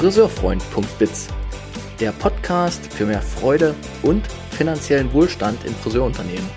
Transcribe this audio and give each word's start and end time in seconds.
friseurfreund.biz, 0.00 1.28
der 2.00 2.12
Podcast 2.12 2.90
für 2.90 3.04
mehr 3.04 3.20
Freude 3.20 3.74
und 4.00 4.26
finanziellen 4.50 5.12
Wohlstand 5.12 5.62
in 5.66 5.74
Friseurunternehmen. 5.74 6.48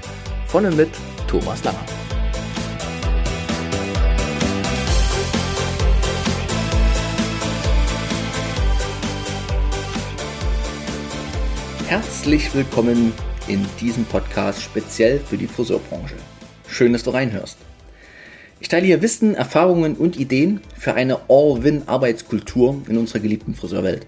Von 0.47 0.65
und 0.65 0.77
mit 0.77 0.89
Thomas 1.27 1.61
Langer. 1.65 1.85
Herzlich 11.87 12.55
willkommen 12.55 13.11
in 13.49 13.67
diesem 13.81 14.05
Podcast 14.05 14.61
speziell 14.61 15.19
für 15.19 15.37
die 15.37 15.47
Friseurbranche. 15.47 16.15
Schön, 16.69 16.93
dass 16.93 17.03
du 17.03 17.09
reinhörst. 17.09 17.57
Ich 18.63 18.69
teile 18.69 18.85
hier 18.85 19.01
Wissen, 19.01 19.35
Erfahrungen 19.35 19.95
und 19.95 20.17
Ideen 20.17 20.61
für 20.79 20.93
eine 20.93 21.19
All-Win-Arbeitskultur 21.27 22.81
in 22.87 22.97
unserer 22.97 23.19
geliebten 23.19 23.55
Friseurwelt. 23.55 24.07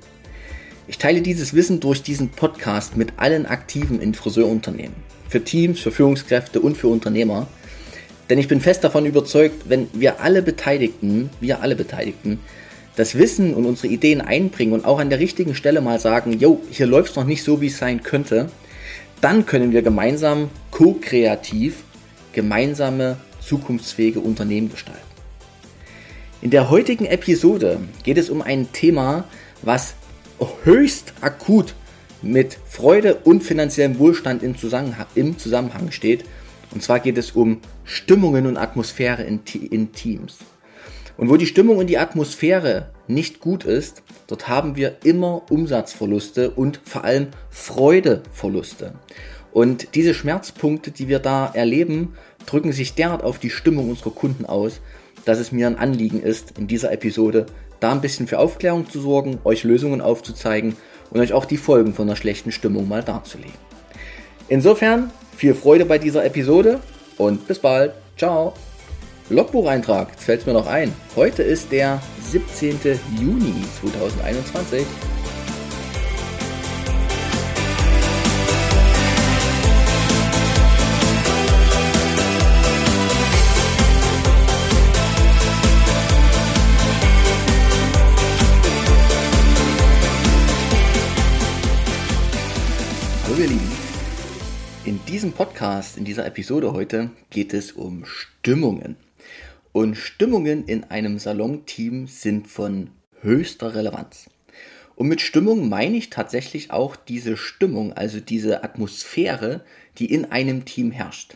Ich 0.88 0.98
teile 0.98 1.22
dieses 1.22 1.54
Wissen 1.54 1.81
durch 1.81 2.04
diesen 2.04 2.30
Podcast 2.30 2.95
mit 2.95 3.12
allen 3.18 3.45
Aktiven 3.48 4.00
in 4.00 4.14
Friseurunternehmen. 4.14 4.95
Für 5.28 5.44
Teams, 5.44 5.81
für 5.81 5.91
Führungskräfte 5.91 6.62
und 6.62 6.78
für 6.78 6.88
Unternehmer. 6.88 7.48
Denn 8.30 8.40
ich 8.40 8.48
bin 8.48 8.62
fest 8.62 8.86
davon 8.86 9.05
überzeugt, 9.05 9.66
wenn 9.68 9.90
wir 9.91 10.22
alle 10.22 10.41
Beteiligten, 10.41 11.31
wir 11.42 11.62
alle 11.62 11.76
Beteiligten, 11.76 12.40
das 12.95 13.17
Wissen 13.17 13.56
und 13.56 13.66
unsere 13.66 13.90
Ideen 13.90 14.22
einbringen 14.22 14.72
und 14.72 14.86
auch 14.86 15.00
an 15.00 15.09
der 15.09 15.20
richtigen 15.20 15.53
Stelle 15.53 15.81
mal 15.81 16.00
sagen, 16.00 16.31
jo, 16.31 16.62
hier 16.72 16.88
läuft 16.88 17.09
es 17.09 17.16
noch 17.17 17.26
nicht 17.26 17.44
so, 17.44 17.59
wie 17.59 17.67
es 17.67 17.78
sein 17.78 18.03
könnte, 18.03 18.50
dann 19.20 19.45
können 19.45 19.73
wir 19.73 19.81
gemeinsam 19.81 20.50
ko-kreativ 20.72 21.84
gemeinsame 22.31 23.17
zukunftsfähige 23.45 24.20
Unternehmen 24.20 24.70
gestalten. 24.70 25.02
In 26.42 26.52
der 26.52 26.70
heutigen 26.70 27.06
Episode 27.06 27.80
geht 28.03 28.17
es 28.17 28.30
um 28.30 28.42
ein 28.42 28.72
Thema, 28.72 29.25
was 29.61 29.95
höchst 30.64 31.14
akut 31.22 31.73
mit 32.22 32.58
Freude 32.67 33.16
und 33.16 33.44
finanziellem 33.44 34.00
Wohlstand 34.00 34.44
im 34.44 34.58
Zusammenhang, 34.58 35.92
steht. 35.92 36.25
Und 36.72 36.83
zwar 36.83 37.00
geht 37.00 37.17
es 37.17 37.31
um 37.31 37.61
Stimmungen 37.83 38.47
und 38.47 38.58
Atmosphäre 38.58 39.23
in, 39.23 39.39
in 39.72 39.94
Teams. 39.94 40.38
Und 41.17 41.30
wo 41.30 41.38
die 41.38 41.45
Stimmung 41.45 41.77
und 41.77 41.88
die 41.88 41.98
Atmosphäre 41.98 42.89
nicht 43.08 43.39
gut 43.39 43.64
ist, 43.64 44.03
dort 44.27 44.48
haben 44.48 44.75
wir 44.75 44.98
immer 45.03 45.50
Umsatzverluste 45.50 46.52
und 46.52 46.81
vor 46.83 47.05
allem 47.05 47.27
Freudeverluste. 47.50 48.94
Und 49.53 49.95
diese 49.95 50.14
Schmerzpunkte, 50.14 50.92
die 50.92 51.08
wir 51.08 51.20
da 51.20 51.50
erleben, 51.53 52.16
drücken 52.46 52.72
sich 52.72 52.96
derart 52.96 53.24
auf 53.24 53.40
die 53.40 53.50
Stimmung 53.50 53.90
unserer 53.90 54.12
Kunden 54.12 54.46
aus, 54.46 54.80
dass 55.26 55.40
es 55.40 55.52
mir 55.52 55.68
ein 55.68 55.78
Anliegen 55.78 56.22
ist, 56.22 56.58
in 56.58 56.68
dieser 56.68 56.92
Episode 56.92 57.46
da 57.80 57.92
ein 57.92 58.02
bisschen 58.02 58.28
für 58.28 58.40
Aufklärung 58.40 58.90
zu 58.90 59.00
sorgen, 59.00 59.40
euch 59.44 59.64
Lösungen 59.64 60.02
aufzuzeigen 60.02 60.76
und 61.12 61.20
euch 61.20 61.34
auch 61.34 61.46
die 61.46 61.58
Folgen 61.58 61.94
von 61.94 62.08
einer 62.08 62.16
schlechten 62.16 62.52
Stimmung 62.52 62.88
mal 62.88 63.04
darzulegen. 63.04 63.54
Insofern 64.48 65.12
viel 65.36 65.56
Freude 65.56 65.86
bei 65.86 65.98
dieser 65.98 66.23
Episode 66.26 66.80
und 67.18 67.48
bis 67.48 67.60
bald. 67.60 67.94
Ciao. 68.18 68.54
Logbucheintrag, 69.30 70.10
jetzt 70.12 70.23
fällt 70.23 70.42
es 70.42 70.46
mir 70.46 70.54
noch 70.54 70.68
ein. 70.68 70.94
Heute 71.16 71.42
ist 71.42 71.72
der 71.72 72.02
17. 72.32 72.80
Juni 73.20 73.54
2021. 73.82 74.86
Podcast, 95.75 95.97
in 95.97 96.05
dieser 96.05 96.25
Episode 96.25 96.71
heute 96.71 97.09
geht 97.31 97.53
es 97.53 97.73
um 97.73 98.05
Stimmungen. 98.05 98.95
Und 99.73 99.97
Stimmungen 99.97 100.63
in 100.63 100.86
einem 100.86 101.19
Salonteam 101.19 102.08
sind 102.08 102.47
von 102.47 102.91
höchster 103.19 103.75
Relevanz. 103.75 104.30
Und 104.95 105.09
mit 105.09 105.19
Stimmung 105.19 105.67
meine 105.67 105.97
ich 105.97 106.09
tatsächlich 106.09 106.71
auch 106.71 106.95
diese 106.95 107.36
Stimmung, 107.36 107.91
also 107.91 108.21
diese 108.21 108.63
Atmosphäre, 108.63 109.65
die 109.97 110.05
in 110.05 110.23
einem 110.31 110.63
Team 110.63 110.91
herrscht. 110.91 111.36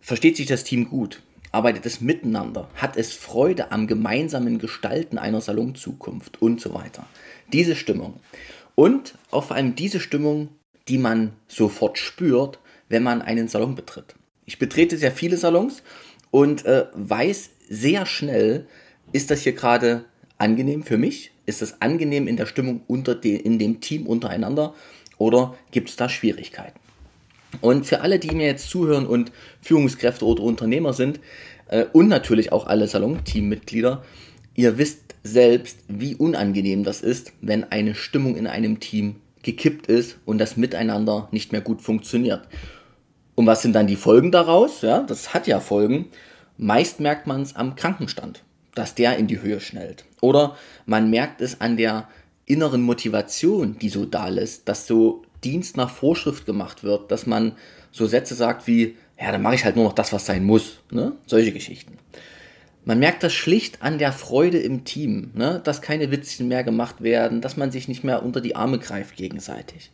Versteht 0.00 0.36
sich 0.36 0.46
das 0.46 0.62
Team 0.62 0.88
gut? 0.88 1.20
Arbeitet 1.50 1.84
es 1.84 2.00
miteinander? 2.00 2.70
Hat 2.76 2.96
es 2.96 3.12
Freude 3.12 3.72
am 3.72 3.88
gemeinsamen 3.88 4.60
Gestalten 4.60 5.18
einer 5.18 5.40
Salonzukunft 5.40 6.40
und 6.40 6.60
so 6.60 6.74
weiter? 6.74 7.08
Diese 7.52 7.74
Stimmung. 7.74 8.20
Und 8.76 9.14
auch 9.32 9.42
vor 9.46 9.56
allem 9.56 9.74
diese 9.74 9.98
Stimmung 9.98 10.50
die 10.88 10.98
man 10.98 11.32
sofort 11.48 11.98
spürt, 11.98 12.58
wenn 12.92 13.02
man 13.02 13.22
einen 13.22 13.48
Salon 13.48 13.74
betritt. 13.74 14.14
Ich 14.44 14.58
betrete 14.58 14.98
sehr 14.98 15.12
viele 15.12 15.38
Salons 15.38 15.82
und 16.30 16.64
äh, 16.66 16.84
weiß 16.94 17.50
sehr 17.68 18.04
schnell, 18.06 18.66
ist 19.12 19.30
das 19.30 19.42
hier 19.42 19.54
gerade 19.54 20.04
angenehm 20.36 20.82
für 20.82 20.98
mich? 20.98 21.32
Ist 21.46 21.62
das 21.62 21.80
angenehm 21.80 22.28
in 22.28 22.36
der 22.36 22.46
Stimmung 22.46 22.82
unter 22.86 23.14
de, 23.14 23.34
in 23.34 23.58
dem 23.58 23.80
Team 23.80 24.06
untereinander 24.06 24.74
oder 25.16 25.56
gibt 25.70 25.88
es 25.88 25.96
da 25.96 26.08
Schwierigkeiten? 26.08 26.78
Und 27.62 27.86
für 27.86 28.02
alle, 28.02 28.18
die 28.18 28.34
mir 28.34 28.46
jetzt 28.46 28.68
zuhören 28.68 29.06
und 29.06 29.32
Führungskräfte 29.62 30.24
oder 30.24 30.42
Unternehmer 30.42 30.92
sind 30.92 31.18
äh, 31.68 31.86
und 31.92 32.08
natürlich 32.08 32.52
auch 32.52 32.66
alle 32.66 32.88
Salonteammitglieder, 32.88 34.04
ihr 34.54 34.76
wisst 34.76 35.14
selbst, 35.22 35.78
wie 35.88 36.14
unangenehm 36.14 36.84
das 36.84 37.00
ist, 37.00 37.32
wenn 37.40 37.64
eine 37.64 37.94
Stimmung 37.94 38.36
in 38.36 38.46
einem 38.46 38.80
Team 38.80 39.16
gekippt 39.42 39.86
ist 39.86 40.18
und 40.26 40.38
das 40.38 40.56
Miteinander 40.56 41.28
nicht 41.32 41.52
mehr 41.52 41.62
gut 41.62 41.80
funktioniert. 41.80 42.46
Und 43.42 43.48
was 43.48 43.62
sind 43.62 43.72
dann 43.72 43.88
die 43.88 43.96
Folgen 43.96 44.30
daraus? 44.30 44.82
Ja, 44.82 45.00
das 45.02 45.34
hat 45.34 45.48
ja 45.48 45.58
Folgen. 45.58 46.06
Meist 46.58 47.00
merkt 47.00 47.26
man 47.26 47.42
es 47.42 47.56
am 47.56 47.74
Krankenstand, 47.74 48.44
dass 48.76 48.94
der 48.94 49.16
in 49.16 49.26
die 49.26 49.42
Höhe 49.42 49.58
schnellt. 49.58 50.04
Oder 50.20 50.56
man 50.86 51.10
merkt 51.10 51.40
es 51.40 51.60
an 51.60 51.76
der 51.76 52.06
inneren 52.46 52.82
Motivation, 52.82 53.80
die 53.80 53.88
so 53.88 54.04
da 54.04 54.28
ist, 54.28 54.68
dass 54.68 54.86
so 54.86 55.22
Dienst 55.42 55.76
nach 55.76 55.90
Vorschrift 55.90 56.46
gemacht 56.46 56.84
wird, 56.84 57.10
dass 57.10 57.26
man 57.26 57.56
so 57.90 58.06
Sätze 58.06 58.36
sagt 58.36 58.68
wie, 58.68 58.96
ja, 59.20 59.32
dann 59.32 59.42
mache 59.42 59.56
ich 59.56 59.64
halt 59.64 59.74
nur 59.74 59.86
noch 59.86 59.92
das, 59.92 60.12
was 60.12 60.24
sein 60.24 60.44
muss. 60.44 60.78
Ne? 60.92 61.10
Solche 61.26 61.50
Geschichten. 61.50 61.98
Man 62.84 63.00
merkt 63.00 63.24
das 63.24 63.32
schlicht 63.32 63.82
an 63.82 63.98
der 63.98 64.12
Freude 64.12 64.58
im 64.58 64.84
Team, 64.84 65.32
ne? 65.34 65.60
dass 65.64 65.82
keine 65.82 66.12
Witzchen 66.12 66.46
mehr 66.46 66.62
gemacht 66.62 67.02
werden, 67.02 67.40
dass 67.40 67.56
man 67.56 67.72
sich 67.72 67.88
nicht 67.88 68.04
mehr 68.04 68.22
unter 68.22 68.40
die 68.40 68.54
Arme 68.54 68.78
greift 68.78 69.16
gegenseitig. 69.16 69.90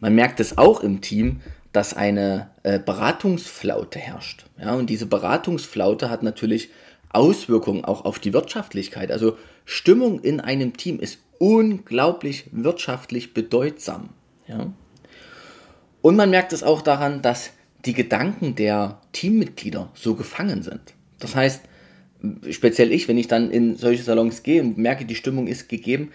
Man 0.00 0.14
merkt 0.14 0.38
es 0.38 0.58
auch 0.58 0.80
im 0.82 1.00
Team, 1.00 1.40
dass 1.76 1.92
eine 1.92 2.48
äh, 2.62 2.78
Beratungsflaute 2.78 3.98
herrscht. 3.98 4.46
Ja? 4.58 4.72
Und 4.72 4.88
diese 4.88 5.04
Beratungsflaute 5.04 6.08
hat 6.08 6.22
natürlich 6.22 6.70
Auswirkungen 7.10 7.84
auch 7.84 8.06
auf 8.06 8.18
die 8.18 8.32
Wirtschaftlichkeit. 8.32 9.12
Also 9.12 9.36
Stimmung 9.66 10.20
in 10.20 10.40
einem 10.40 10.78
Team 10.78 10.98
ist 10.98 11.18
unglaublich 11.38 12.46
wirtschaftlich 12.50 13.34
bedeutsam. 13.34 14.08
Ja? 14.48 14.72
Und 16.00 16.16
man 16.16 16.30
merkt 16.30 16.54
es 16.54 16.62
auch 16.62 16.80
daran, 16.80 17.20
dass 17.20 17.50
die 17.84 17.92
Gedanken 17.92 18.54
der 18.54 19.02
Teammitglieder 19.12 19.90
so 19.92 20.14
gefangen 20.14 20.62
sind. 20.62 20.94
Das 21.18 21.34
heißt, 21.34 21.60
speziell 22.52 22.90
ich, 22.90 23.06
wenn 23.06 23.18
ich 23.18 23.28
dann 23.28 23.50
in 23.50 23.76
solche 23.76 24.02
Salons 24.02 24.42
gehe 24.42 24.62
und 24.62 24.78
merke, 24.78 25.04
die 25.04 25.14
Stimmung 25.14 25.46
ist 25.46 25.68
gegeben, 25.68 26.10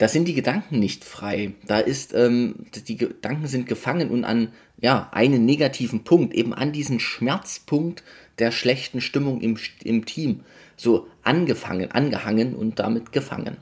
da 0.00 0.08
sind 0.08 0.26
die 0.26 0.34
Gedanken 0.34 0.78
nicht 0.78 1.04
frei. 1.04 1.52
Da 1.66 1.78
ist, 1.78 2.14
ähm, 2.14 2.64
die 2.74 2.96
Gedanken 2.96 3.46
sind 3.48 3.66
gefangen 3.66 4.08
und 4.08 4.24
an 4.24 4.50
ja, 4.80 5.10
einen 5.12 5.44
negativen 5.44 6.04
Punkt, 6.04 6.32
eben 6.32 6.54
an 6.54 6.72
diesen 6.72 7.00
Schmerzpunkt 7.00 8.02
der 8.38 8.50
schlechten 8.50 9.02
Stimmung 9.02 9.42
im, 9.42 9.58
im 9.84 10.06
Team, 10.06 10.40
so 10.74 11.08
angefangen, 11.22 11.90
angehangen 11.92 12.54
und 12.54 12.78
damit 12.78 13.12
gefangen. 13.12 13.58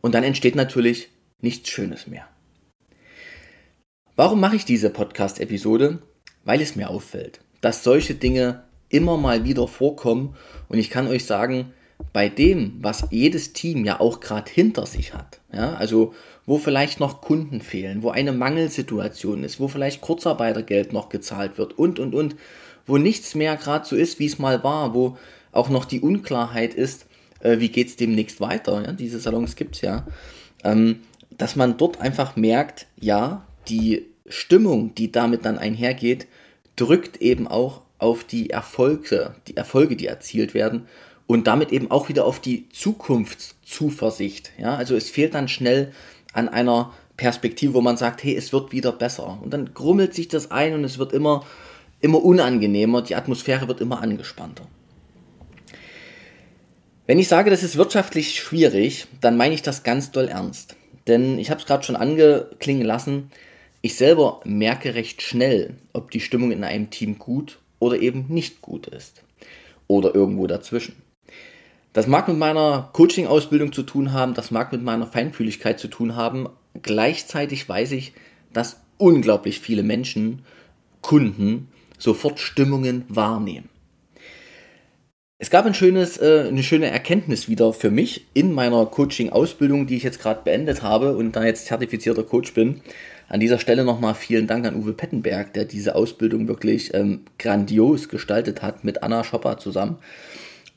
Und 0.00 0.14
dann 0.14 0.22
entsteht 0.22 0.54
natürlich 0.54 1.08
nichts 1.40 1.70
Schönes 1.70 2.06
mehr. 2.06 2.28
Warum 4.14 4.38
mache 4.38 4.54
ich 4.54 4.64
diese 4.64 4.90
Podcast-Episode? 4.90 6.02
Weil 6.44 6.60
es 6.60 6.76
mir 6.76 6.88
auffällt, 6.88 7.40
dass 7.60 7.82
solche 7.82 8.14
Dinge 8.14 8.62
immer 8.88 9.16
mal 9.16 9.42
wieder 9.42 9.66
vorkommen. 9.66 10.36
Und 10.68 10.78
ich 10.78 10.88
kann 10.88 11.08
euch 11.08 11.24
sagen, 11.24 11.72
bei 12.12 12.28
dem, 12.28 12.78
was 12.80 13.06
jedes 13.10 13.52
Team 13.52 13.84
ja 13.84 14.00
auch 14.00 14.20
gerade 14.20 14.50
hinter 14.50 14.86
sich 14.86 15.14
hat, 15.14 15.40
ja, 15.52 15.74
also 15.74 16.14
wo 16.46 16.58
vielleicht 16.58 16.98
noch 17.00 17.20
Kunden 17.20 17.60
fehlen, 17.60 18.02
wo 18.02 18.10
eine 18.10 18.32
Mangelsituation 18.32 19.44
ist, 19.44 19.60
wo 19.60 19.68
vielleicht 19.68 20.00
Kurzarbeitergeld 20.00 20.92
noch 20.92 21.08
gezahlt 21.08 21.58
wird 21.58 21.78
und, 21.78 21.98
und, 21.98 22.14
und, 22.14 22.36
wo 22.86 22.98
nichts 22.98 23.34
mehr 23.34 23.56
gerade 23.56 23.86
so 23.86 23.94
ist, 23.94 24.18
wie 24.18 24.26
es 24.26 24.38
mal 24.38 24.64
war, 24.64 24.94
wo 24.94 25.16
auch 25.52 25.68
noch 25.68 25.84
die 25.84 26.00
Unklarheit 26.00 26.74
ist, 26.74 27.06
äh, 27.40 27.58
wie 27.58 27.68
geht 27.68 27.88
es 27.88 27.96
demnächst 27.96 28.40
weiter, 28.40 28.82
ja, 28.82 28.92
diese 28.92 29.20
Salons 29.20 29.56
gibt 29.56 29.76
es 29.76 29.82
ja, 29.82 30.06
ähm, 30.64 31.00
dass 31.30 31.56
man 31.56 31.76
dort 31.76 32.00
einfach 32.00 32.36
merkt, 32.36 32.86
ja, 33.00 33.46
die 33.68 34.06
Stimmung, 34.28 34.94
die 34.94 35.12
damit 35.12 35.44
dann 35.44 35.58
einhergeht, 35.58 36.26
drückt 36.76 37.18
eben 37.18 37.46
auch 37.46 37.82
auf 37.98 38.24
die 38.24 38.50
Erfolge, 38.50 39.34
die 39.46 39.56
Erfolge, 39.56 39.96
die 39.96 40.06
erzielt 40.06 40.54
werden 40.54 40.86
und 41.30 41.46
damit 41.46 41.70
eben 41.70 41.92
auch 41.92 42.08
wieder 42.08 42.24
auf 42.24 42.40
die 42.40 42.68
Zukunftszuversicht. 42.70 44.50
Ja, 44.58 44.74
also 44.74 44.96
es 44.96 45.10
fehlt 45.10 45.34
dann 45.34 45.46
schnell 45.46 45.92
an 46.32 46.48
einer 46.48 46.92
Perspektive, 47.16 47.74
wo 47.74 47.80
man 47.80 47.96
sagt, 47.96 48.24
hey, 48.24 48.34
es 48.34 48.52
wird 48.52 48.72
wieder 48.72 48.90
besser. 48.90 49.38
Und 49.40 49.52
dann 49.54 49.72
grummelt 49.72 50.12
sich 50.12 50.26
das 50.26 50.50
ein 50.50 50.74
und 50.74 50.82
es 50.82 50.98
wird 50.98 51.12
immer, 51.12 51.46
immer 52.00 52.20
unangenehmer, 52.20 53.02
die 53.02 53.14
Atmosphäre 53.14 53.68
wird 53.68 53.80
immer 53.80 54.02
angespannter. 54.02 54.66
Wenn 57.06 57.20
ich 57.20 57.28
sage, 57.28 57.48
das 57.48 57.62
ist 57.62 57.76
wirtschaftlich 57.76 58.34
schwierig, 58.34 59.06
dann 59.20 59.36
meine 59.36 59.54
ich 59.54 59.62
das 59.62 59.84
ganz 59.84 60.10
doll 60.10 60.26
ernst. 60.26 60.74
Denn 61.06 61.38
ich 61.38 61.52
habe 61.52 61.60
es 61.60 61.66
gerade 61.66 61.84
schon 61.84 61.94
angeklingen 61.94 62.84
lassen, 62.84 63.30
ich 63.82 63.94
selber 63.94 64.40
merke 64.42 64.96
recht 64.96 65.22
schnell, 65.22 65.74
ob 65.92 66.10
die 66.10 66.18
Stimmung 66.18 66.50
in 66.50 66.64
einem 66.64 66.90
Team 66.90 67.20
gut 67.20 67.60
oder 67.78 68.00
eben 68.00 68.26
nicht 68.26 68.62
gut 68.62 68.88
ist. 68.88 69.22
Oder 69.86 70.12
irgendwo 70.12 70.48
dazwischen. 70.48 70.96
Das 71.92 72.06
mag 72.06 72.28
mit 72.28 72.36
meiner 72.36 72.88
Coaching-Ausbildung 72.92 73.72
zu 73.72 73.82
tun 73.82 74.12
haben, 74.12 74.34
das 74.34 74.50
mag 74.50 74.70
mit 74.70 74.82
meiner 74.82 75.06
Feinfühligkeit 75.06 75.80
zu 75.80 75.88
tun 75.88 76.14
haben. 76.14 76.48
Gleichzeitig 76.82 77.68
weiß 77.68 77.92
ich, 77.92 78.12
dass 78.52 78.80
unglaublich 78.96 79.58
viele 79.58 79.82
Menschen, 79.82 80.42
Kunden, 81.00 81.68
sofort 81.98 82.38
Stimmungen 82.38 83.04
wahrnehmen. 83.08 83.68
Es 85.42 85.48
gab 85.48 85.64
ein 85.64 85.72
schönes, 85.72 86.18
äh, 86.18 86.44
eine 86.48 86.62
schöne 86.62 86.90
Erkenntnis 86.90 87.48
wieder 87.48 87.72
für 87.72 87.90
mich 87.90 88.26
in 88.34 88.52
meiner 88.52 88.84
Coaching-Ausbildung, 88.84 89.86
die 89.86 89.96
ich 89.96 90.02
jetzt 90.02 90.20
gerade 90.20 90.42
beendet 90.44 90.82
habe 90.82 91.16
und 91.16 91.34
da 91.34 91.44
jetzt 91.44 91.64
zertifizierter 91.66 92.24
Coach 92.24 92.52
bin. 92.52 92.82
An 93.26 93.40
dieser 93.40 93.58
Stelle 93.58 93.84
nochmal 93.84 94.14
vielen 94.14 94.46
Dank 94.46 94.66
an 94.66 94.76
Uwe 94.76 94.92
Pettenberg, 94.92 95.54
der 95.54 95.64
diese 95.64 95.94
Ausbildung 95.94 96.46
wirklich 96.46 96.92
ähm, 96.92 97.22
grandios 97.38 98.10
gestaltet 98.10 98.60
hat 98.60 98.84
mit 98.84 99.02
Anna 99.02 99.24
Schopper 99.24 99.56
zusammen. 99.56 99.96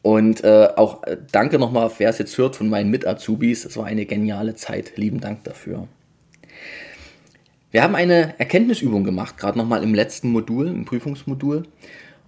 Und 0.04 0.44
äh, 0.44 0.68
auch 0.76 1.02
äh, 1.04 1.18
danke 1.32 1.58
nochmal, 1.58 1.90
wer 1.98 2.10
es 2.10 2.20
jetzt 2.20 2.38
hört, 2.38 2.58
von 2.58 2.70
meinen 2.70 2.92
Mit-Azubis. 2.92 3.66
Es 3.66 3.78
war 3.78 3.86
eine 3.86 4.06
geniale 4.06 4.54
Zeit. 4.54 4.98
Lieben 4.98 5.22
Dank 5.22 5.46
dafür. 5.46 5.88
Wir 7.72 7.82
haben 7.82 7.96
eine 7.96 8.38
Erkenntnisübung 8.38 9.04
gemacht, 9.04 9.38
gerade 9.38 9.58
nochmal 9.58 9.82
im 9.82 9.96
letzten 9.96 10.30
Modul, 10.30 10.68
im 10.68 10.86
Prüfungsmodul. 10.86 11.64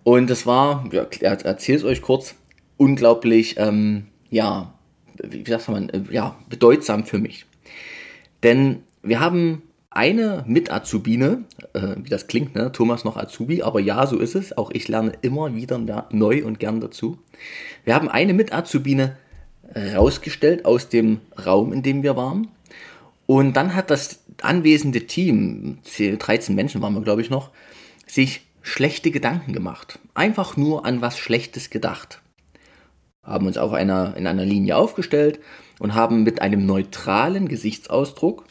Und 0.03 0.29
das 0.29 0.45
war, 0.45 0.89
ja, 0.91 1.05
erzähle 1.21 1.77
es 1.77 1.83
euch 1.83 2.01
kurz, 2.01 2.35
unglaublich, 2.77 3.55
ähm, 3.59 4.07
ja, 4.29 4.73
wie 5.21 5.43
sagt 5.45 5.67
man, 5.67 5.89
äh, 5.89 6.01
ja, 6.11 6.35
bedeutsam 6.49 7.05
für 7.05 7.19
mich. 7.19 7.45
Denn 8.41 8.83
wir 9.03 9.19
haben 9.19 9.61
eine 9.95 10.43
Mit-Azubine, 10.47 11.45
äh, 11.73 11.95
wie 11.97 12.09
das 12.09 12.27
klingt, 12.27 12.55
ne? 12.55 12.71
Thomas 12.71 13.03
noch 13.03 13.17
Azubi, 13.17 13.63
aber 13.63 13.79
ja, 13.79 14.05
so 14.07 14.19
ist 14.19 14.35
es. 14.35 14.57
Auch 14.57 14.71
ich 14.71 14.87
lerne 14.87 15.13
immer 15.21 15.55
wieder 15.55 16.07
neu 16.11 16.45
und 16.45 16.59
gern 16.59 16.81
dazu. 16.81 17.17
Wir 17.83 17.95
haben 17.95 18.09
eine 18.09 18.33
Mit-Azubine 18.33 19.17
rausgestellt 19.95 20.63
aus 20.63 20.89
dem 20.89 21.19
Raum, 21.43 21.73
in 21.73 21.81
dem 21.81 22.03
wir 22.03 22.15
waren. 22.15 22.47
Und 23.25 23.53
dann 23.53 23.75
hat 23.75 23.89
das 23.89 24.19
anwesende 24.41 25.07
Team, 25.07 25.79
13 25.83 26.55
Menschen 26.55 26.81
waren 26.81 26.93
wir, 26.93 27.01
glaube 27.01 27.21
ich, 27.21 27.29
noch, 27.29 27.49
sich 28.05 28.41
schlechte 28.61 29.11
Gedanken 29.11 29.53
gemacht. 29.53 29.99
Einfach 30.13 30.57
nur 30.57 30.85
an 30.85 31.01
was 31.01 31.17
Schlechtes 31.17 31.69
gedacht. 31.69 32.21
Haben 33.23 33.47
uns 33.47 33.57
auf 33.57 33.73
einer, 33.73 34.15
in 34.17 34.27
einer 34.27 34.45
Linie 34.45 34.77
aufgestellt 34.77 35.39
und 35.79 35.95
haben 35.95 36.23
mit 36.23 36.41
einem 36.41 36.65
neutralen 36.65 37.47
Gesichtsausdruck 37.47 38.45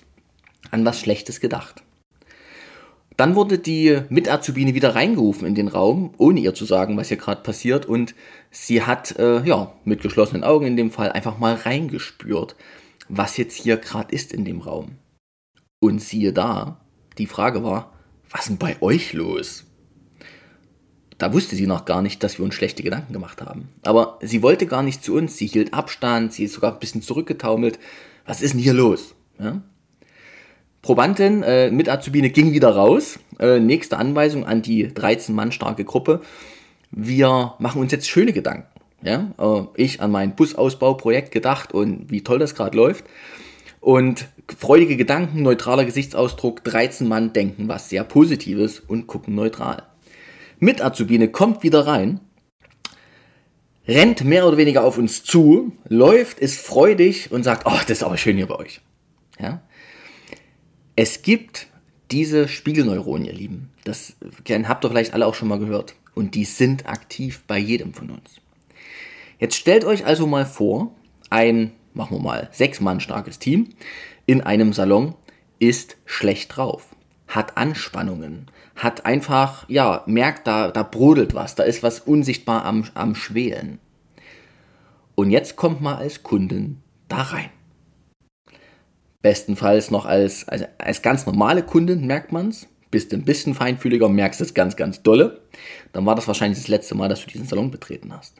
an 0.74 0.84
was 0.84 1.00
Schlechtes 1.00 1.40
gedacht. 1.40 1.82
Dann 3.16 3.36
wurde 3.36 3.58
die 3.58 4.00
Mitazubine 4.08 4.74
wieder 4.74 4.96
reingerufen 4.96 5.46
in 5.46 5.54
den 5.54 5.68
Raum, 5.68 6.12
ohne 6.18 6.40
ihr 6.40 6.52
zu 6.52 6.64
sagen, 6.64 6.96
was 6.96 7.08
hier 7.08 7.16
gerade 7.16 7.42
passiert. 7.42 7.86
Und 7.86 8.14
sie 8.50 8.82
hat, 8.82 9.16
äh, 9.18 9.42
ja, 9.44 9.72
mit 9.84 10.02
geschlossenen 10.02 10.42
Augen 10.42 10.66
in 10.66 10.76
dem 10.76 10.90
Fall 10.90 11.12
einfach 11.12 11.38
mal 11.38 11.54
reingespürt, 11.54 12.56
was 13.08 13.36
jetzt 13.36 13.54
hier 13.54 13.76
gerade 13.76 14.12
ist 14.12 14.32
in 14.32 14.44
dem 14.44 14.60
Raum. 14.60 14.98
Und 15.80 16.02
siehe 16.02 16.32
da, 16.32 16.80
die 17.18 17.26
Frage 17.26 17.62
war, 17.62 17.92
was 18.30 18.42
ist 18.42 18.48
denn 18.48 18.58
bei 18.58 18.82
euch 18.82 19.12
los? 19.12 19.64
Da 21.18 21.32
wusste 21.32 21.54
sie 21.54 21.68
noch 21.68 21.84
gar 21.84 22.02
nicht, 22.02 22.24
dass 22.24 22.38
wir 22.38 22.44
uns 22.44 22.56
schlechte 22.56 22.82
Gedanken 22.82 23.12
gemacht 23.12 23.40
haben. 23.40 23.68
Aber 23.84 24.18
sie 24.22 24.42
wollte 24.42 24.66
gar 24.66 24.82
nicht 24.82 25.04
zu 25.04 25.14
uns, 25.14 25.36
sie 25.36 25.46
hielt 25.46 25.72
Abstand, 25.72 26.32
sie 26.32 26.44
ist 26.44 26.54
sogar 26.54 26.72
ein 26.72 26.80
bisschen 26.80 27.02
zurückgetaumelt. 27.02 27.78
Was 28.26 28.42
ist 28.42 28.54
denn 28.54 28.60
hier 28.60 28.72
los? 28.72 29.14
Ja? 29.38 29.62
Probandin 30.84 31.42
äh, 31.42 31.70
mit 31.70 31.88
Azubine 31.88 32.30
ging 32.30 32.52
wieder 32.52 32.70
raus. 32.70 33.18
Äh, 33.40 33.58
nächste 33.58 33.98
Anweisung 33.98 34.46
an 34.46 34.62
die 34.62 34.92
13 34.92 35.34
Mann 35.34 35.50
starke 35.50 35.84
Gruppe. 35.84 36.20
Wir 36.92 37.54
machen 37.58 37.80
uns 37.80 37.90
jetzt 37.90 38.08
schöne 38.08 38.32
Gedanken. 38.32 38.68
Ja? 39.02 39.32
Äh, 39.38 39.62
ich 39.82 40.00
an 40.00 40.12
mein 40.12 40.36
Busausbauprojekt 40.36 41.32
gedacht 41.32 41.72
und 41.72 42.10
wie 42.10 42.22
toll 42.22 42.38
das 42.38 42.54
gerade 42.54 42.76
läuft. 42.76 43.04
Und 43.80 44.28
freudige 44.56 44.96
Gedanken, 44.96 45.42
neutraler 45.42 45.84
Gesichtsausdruck, 45.84 46.62
13 46.62 47.08
Mann 47.08 47.32
denken 47.32 47.66
was 47.66 47.88
sehr 47.88 48.04
Positives 48.04 48.78
und 48.80 49.06
gucken 49.06 49.34
neutral 49.34 49.82
mit 50.64 50.82
Azubine 50.82 51.28
kommt 51.28 51.62
wieder 51.62 51.86
rein, 51.86 52.20
rennt 53.86 54.24
mehr 54.24 54.46
oder 54.46 54.56
weniger 54.56 54.84
auf 54.84 54.98
uns 54.98 55.22
zu, 55.22 55.72
läuft, 55.88 56.38
ist 56.38 56.58
freudig 56.58 57.30
und 57.32 57.42
sagt, 57.42 57.66
oh, 57.66 57.78
das 57.80 57.98
ist 57.98 58.02
aber 58.02 58.16
schön 58.16 58.36
hier 58.36 58.46
bei 58.46 58.56
euch. 58.56 58.80
Ja? 59.38 59.62
Es 60.96 61.22
gibt 61.22 61.66
diese 62.10 62.46
Spiegelneuronen, 62.46 63.26
ihr 63.26 63.32
Lieben. 63.32 63.70
Das 63.84 64.14
habt 64.48 64.84
ihr 64.84 64.88
vielleicht 64.88 65.14
alle 65.14 65.26
auch 65.26 65.34
schon 65.34 65.48
mal 65.48 65.58
gehört. 65.58 65.94
Und 66.14 66.34
die 66.36 66.44
sind 66.44 66.88
aktiv 66.88 67.42
bei 67.46 67.58
jedem 67.58 67.92
von 67.92 68.10
uns. 68.10 68.40
Jetzt 69.40 69.56
stellt 69.56 69.84
euch 69.84 70.06
also 70.06 70.26
mal 70.26 70.46
vor, 70.46 70.94
ein, 71.30 71.72
machen 71.92 72.18
wir 72.18 72.22
mal, 72.22 72.48
sechs 72.52 72.80
Mann 72.80 73.00
starkes 73.00 73.38
Team 73.38 73.70
in 74.26 74.40
einem 74.40 74.72
Salon 74.72 75.14
ist 75.58 75.96
schlecht 76.04 76.56
drauf, 76.56 76.94
hat 77.28 77.56
Anspannungen, 77.56 78.46
hat 78.76 79.04
einfach, 79.06 79.68
ja, 79.68 80.02
merkt, 80.06 80.46
da, 80.46 80.70
da 80.70 80.82
brodelt 80.82 81.34
was, 81.34 81.54
da 81.54 81.62
ist 81.64 81.82
was 81.82 82.00
unsichtbar 82.00 82.64
am, 82.64 82.84
am 82.94 83.14
Schwelen. 83.14 83.80
Und 85.14 85.30
jetzt 85.30 85.56
kommt 85.56 85.80
mal 85.80 85.96
als 85.96 86.22
Kundin 86.22 86.80
da 87.08 87.22
rein. 87.22 87.50
Bestenfalls 89.24 89.90
noch 89.90 90.04
als, 90.04 90.46
also 90.48 90.66
als 90.76 91.00
ganz 91.00 91.24
normale 91.24 91.62
Kundin 91.62 92.06
merkt 92.06 92.30
man 92.30 92.50
es. 92.50 92.66
Bist 92.90 93.14
ein 93.14 93.24
bisschen 93.24 93.54
feinfühliger, 93.54 94.06
merkst 94.10 94.42
es 94.42 94.52
ganz, 94.52 94.76
ganz 94.76 95.02
dolle. 95.02 95.40
Dann 95.94 96.04
war 96.04 96.14
das 96.14 96.28
wahrscheinlich 96.28 96.58
das 96.58 96.68
letzte 96.68 96.94
Mal, 96.94 97.08
dass 97.08 97.22
du 97.24 97.30
diesen 97.30 97.46
Salon 97.46 97.70
betreten 97.70 98.12
hast. 98.12 98.34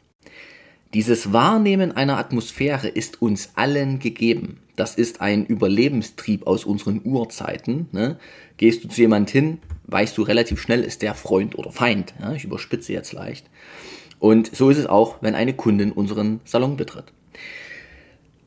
Dieses 0.93 1.33
Wahrnehmen 1.33 1.91
einer 1.91 2.19
Atmosphäre 2.19 2.87
ist 2.87 3.19
uns 3.19 3.49
allen 3.55 3.97
gegeben. 3.97 4.59
Das 4.75 4.93
ist 4.93 5.21
ein 5.21 5.47
Überlebenstrieb 5.47 6.45
aus 6.45 6.65
unseren 6.65 7.01
Urzeiten. 7.03 7.87
Ne? 7.91 8.19
Gehst 8.57 8.83
du 8.83 8.87
zu 8.87 9.01
jemand 9.01 9.31
hin, 9.31 9.57
weißt 9.87 10.15
du 10.15 10.21
relativ 10.21 10.61
schnell, 10.61 10.83
ist 10.83 11.01
der 11.01 11.15
Freund 11.15 11.57
oder 11.57 11.71
Feind. 11.71 12.13
Ja? 12.21 12.33
Ich 12.33 12.43
überspitze 12.43 12.93
jetzt 12.93 13.11
leicht. 13.11 13.49
Und 14.19 14.55
so 14.55 14.69
ist 14.69 14.77
es 14.77 14.85
auch, 14.85 15.17
wenn 15.21 15.33
eine 15.33 15.53
Kundin 15.53 15.91
unseren 15.91 16.41
Salon 16.45 16.77
betritt. 16.77 17.05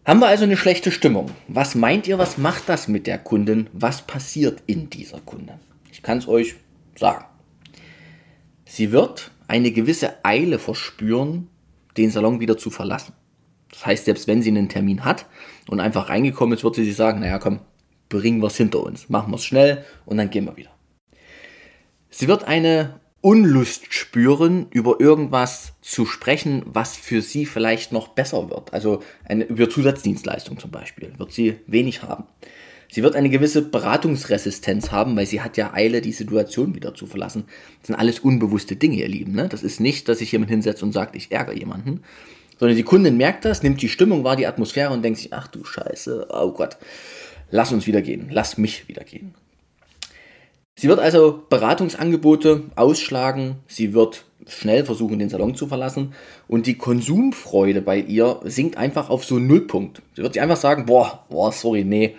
Haben 0.09 0.21
wir 0.21 0.29
also 0.29 0.45
eine 0.45 0.57
schlechte 0.57 0.91
Stimmung? 0.91 1.33
Was 1.49 1.75
meint 1.75 2.09
ihr, 2.09 2.17
was 2.17 2.38
macht 2.38 2.71
das 2.71 2.88
mit 2.88 3.07
der 3.07 3.19
Kundin? 3.19 3.69
Was 3.75 4.00
passiert 4.00 4.62
in 4.65 4.88
dieser 4.88 5.21
Kundin? 5.21 5.57
Ich 5.93 6.03
kann 6.03 6.17
es 6.17 6.27
euch 6.27 6.55
sagen. 6.97 7.27
Sie 8.65 8.91
wird 8.91 9.31
eine 9.49 9.71
gewisse 9.71 10.25
Eile 10.25 10.59
verspüren, 10.59 11.49
den 11.99 12.11
Salon 12.11 12.41
wieder 12.41 12.57
zu 12.57 12.71
verlassen. 12.71 13.12
Das 13.71 13.85
heißt, 13.85 14.07
selbst 14.07 14.27
wenn 14.29 14.41
sie 14.41 14.49
einen 14.49 14.71
Termin 14.71 15.05
hat 15.05 15.27
und 15.69 15.79
einfach 15.79 16.09
reingekommen 16.09 16.57
ist, 16.57 16.65
wird 16.65 16.77
sie 16.77 16.87
sich 16.87 16.97
sagen, 16.97 17.21
naja, 17.21 17.38
komm, 17.38 17.61
bringen 18.09 18.41
wir 18.41 18.47
es 18.47 18.57
hinter 18.57 18.83
uns, 18.83 19.11
machen 19.11 19.31
wir 19.31 19.37
es 19.37 19.45
schnell 19.45 19.85
und 20.07 20.17
dann 20.17 20.31
gehen 20.31 20.47
wir 20.47 20.57
wieder. 20.57 20.71
Sie 22.09 22.29
wird 22.29 22.45
eine 22.45 22.99
Unlust 23.21 23.93
spüren, 23.93 24.67
über 24.71 25.01
irgendwas 25.01 25.73
zu 25.83 26.07
sprechen, 26.07 26.63
was 26.67 26.97
für 26.97 27.21
sie 27.21 27.47
vielleicht 27.47 27.91
noch 27.91 28.09
besser 28.09 28.49
wird. 28.49 28.73
Also 28.73 29.03
eine, 29.25 29.45
über 29.45 29.69
Zusatzdienstleistung 29.69 30.59
zum 30.59 30.71
Beispiel 30.71 31.13
wird 31.17 31.33
sie 31.33 31.57
wenig 31.67 32.03
haben. 32.03 32.25
Sie 32.91 33.03
wird 33.03 33.17
eine 33.17 33.29
gewisse 33.29 33.63
Beratungsresistenz 33.63 34.93
haben, 34.93 35.17
weil 35.17 35.27
sie 35.27 35.43
hat 35.43 35.57
ja 35.57 35.75
Eile, 35.75 36.01
die 36.01 36.13
Situation 36.13 36.75
wieder 36.75 36.95
zu 36.95 37.07
verlassen. 37.07 37.45
Das 37.81 37.89
sind 37.89 37.97
alles 37.97 38.21
unbewusste 38.21 38.77
Dinge, 38.77 38.97
ihr 38.97 39.09
Lieben. 39.09 39.33
Ne? 39.33 39.49
Das 39.49 39.63
ist 39.63 39.81
nicht, 39.81 40.09
dass 40.09 40.19
sich 40.19 40.33
jemand 40.33 40.51
hinsetzt 40.51 40.83
und 40.83 40.93
sagt, 40.93 41.15
ich 41.15 41.31
ärgere 41.31 41.55
jemanden, 41.55 42.03
sondern 42.59 42.77
die 42.77 42.85
Kundin 42.85 43.17
merkt 43.17 43.45
das, 43.45 43.63
nimmt 43.63 43.83
die 43.83 43.89
Stimmung 43.89 44.25
wahr, 44.25 44.37
die 44.37 44.47
Atmosphäre 44.47 44.93
und 44.93 45.03
denkt 45.03 45.19
sich, 45.19 45.33
ach 45.33 45.49
du 45.49 45.65
Scheiße, 45.65 46.29
oh 46.31 46.53
Gott, 46.53 46.79
lass 47.51 47.73
uns 47.73 47.87
wieder 47.87 48.01
gehen, 48.01 48.29
lass 48.31 48.59
mich 48.59 48.89
wieder 48.89 49.05
gehen. 49.05 49.35
Sie 50.78 50.87
wird 50.87 51.00
also 51.00 51.42
Beratungsangebote 51.50 52.62
ausschlagen, 52.76 53.56
sie 53.66 53.94
wird 53.94 54.25
schnell 54.47 54.85
versuchen, 54.85 55.18
den 55.18 55.28
Salon 55.28 55.56
zu 55.56 55.66
verlassen 55.66 56.12
und 56.47 56.68
die 56.68 56.76
Konsumfreude 56.76 57.82
bei 57.82 57.99
ihr 57.99 58.38
sinkt 58.44 58.76
einfach 58.76 59.11
auf 59.11 59.25
so 59.25 59.35
einen 59.35 59.49
Nullpunkt. 59.49 60.02
Sie 60.14 60.23
wird 60.23 60.35
sich 60.35 60.40
einfach 60.40 60.56
sagen, 60.56 60.87
boah, 60.87 61.25
boah, 61.30 61.50
sorry, 61.50 61.82
nee, 61.82 62.14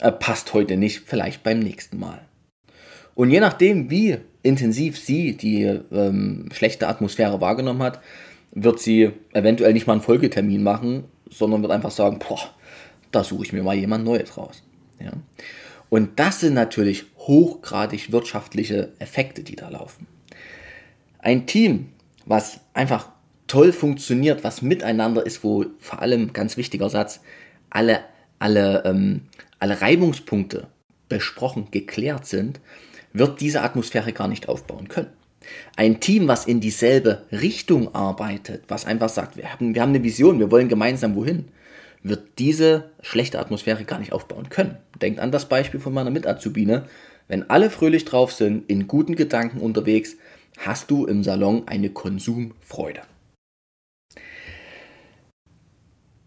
äh, 0.00 0.10
passt 0.10 0.52
heute 0.52 0.76
nicht, 0.76 1.04
vielleicht 1.06 1.44
beim 1.44 1.60
nächsten 1.60 2.00
Mal. 2.00 2.22
Und 3.14 3.30
je 3.30 3.38
nachdem, 3.38 3.88
wie 3.88 4.18
intensiv 4.42 4.98
sie 4.98 5.36
die 5.36 5.62
ähm, 5.92 6.48
schlechte 6.52 6.88
Atmosphäre 6.88 7.40
wahrgenommen 7.40 7.84
hat, 7.84 8.00
wird 8.50 8.80
sie 8.80 9.12
eventuell 9.32 9.74
nicht 9.74 9.86
mal 9.86 9.92
einen 9.92 10.02
Folgetermin 10.02 10.64
machen, 10.64 11.04
sondern 11.30 11.62
wird 11.62 11.70
einfach 11.70 11.92
sagen, 11.92 12.18
boah, 12.18 12.40
da 13.12 13.22
suche 13.22 13.44
ich 13.44 13.52
mir 13.52 13.62
mal 13.62 13.76
jemand 13.76 14.04
Neues 14.04 14.36
raus. 14.36 14.64
Ja? 14.98 15.12
Und 15.92 16.18
das 16.18 16.40
sind 16.40 16.54
natürlich 16.54 17.04
hochgradig 17.26 18.12
wirtschaftliche 18.12 18.92
Effekte, 18.98 19.42
die 19.42 19.56
da 19.56 19.68
laufen. 19.68 20.06
Ein 21.18 21.46
Team, 21.46 21.92
was 22.26 22.60
einfach 22.74 23.08
toll 23.46 23.72
funktioniert, 23.72 24.44
was 24.44 24.62
miteinander 24.62 25.24
ist, 25.24 25.44
wo 25.44 25.66
vor 25.78 26.00
allem, 26.00 26.32
ganz 26.32 26.56
wichtiger 26.56 26.90
Satz, 26.90 27.20
alle, 27.70 28.00
alle, 28.38 28.82
ähm, 28.84 29.22
alle 29.58 29.80
Reibungspunkte 29.80 30.68
besprochen, 31.08 31.68
geklärt 31.70 32.26
sind, 32.26 32.60
wird 33.12 33.40
diese 33.40 33.62
Atmosphäre 33.62 34.12
gar 34.12 34.28
nicht 34.28 34.48
aufbauen 34.48 34.88
können. 34.88 35.10
Ein 35.76 36.00
Team, 36.00 36.28
was 36.28 36.46
in 36.46 36.60
dieselbe 36.60 37.26
Richtung 37.30 37.94
arbeitet, 37.94 38.64
was 38.68 38.86
einfach 38.86 39.08
sagt, 39.08 39.36
wir 39.36 39.52
haben, 39.52 39.74
wir 39.74 39.82
haben 39.82 39.90
eine 39.90 40.02
Vision, 40.02 40.38
wir 40.38 40.50
wollen 40.50 40.68
gemeinsam 40.68 41.14
wohin, 41.14 41.48
wird 42.02 42.38
diese 42.38 42.90
schlechte 43.00 43.38
Atmosphäre 43.38 43.84
gar 43.84 43.98
nicht 43.98 44.12
aufbauen 44.12 44.48
können. 44.48 44.76
Denkt 45.00 45.20
an 45.20 45.30
das 45.30 45.48
Beispiel 45.48 45.80
von 45.80 45.94
meiner 45.94 46.10
Mitazubine. 46.10 46.86
Wenn 47.32 47.48
alle 47.48 47.70
fröhlich 47.70 48.04
drauf 48.04 48.30
sind, 48.30 48.68
in 48.68 48.86
guten 48.86 49.16
Gedanken 49.16 49.60
unterwegs, 49.60 50.18
hast 50.58 50.90
du 50.90 51.06
im 51.06 51.24
Salon 51.24 51.66
eine 51.66 51.88
Konsumfreude. 51.88 53.00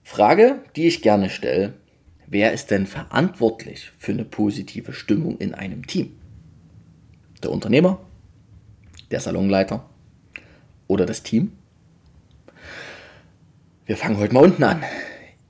Frage, 0.02 0.64
die 0.76 0.88
ich 0.88 1.04
gerne 1.04 1.30
stelle, 1.30 1.76
wer 2.26 2.54
ist 2.54 2.72
denn 2.72 2.88
verantwortlich 2.88 3.92
für 4.00 4.14
eine 4.14 4.26
positive 4.26 4.94
Stimmung 4.94 5.38
in 5.38 5.54
einem 5.54 5.86
Team? 5.86 6.16
Der 7.44 7.52
Unternehmer, 7.52 8.00
der 9.12 9.20
Salonleiter 9.20 9.88
oder 10.88 11.06
das 11.06 11.22
Team? 11.22 11.52
Wir 13.86 13.96
fangen 13.96 14.18
heute 14.18 14.34
mal 14.34 14.46
unten 14.46 14.64
an. 14.64 14.82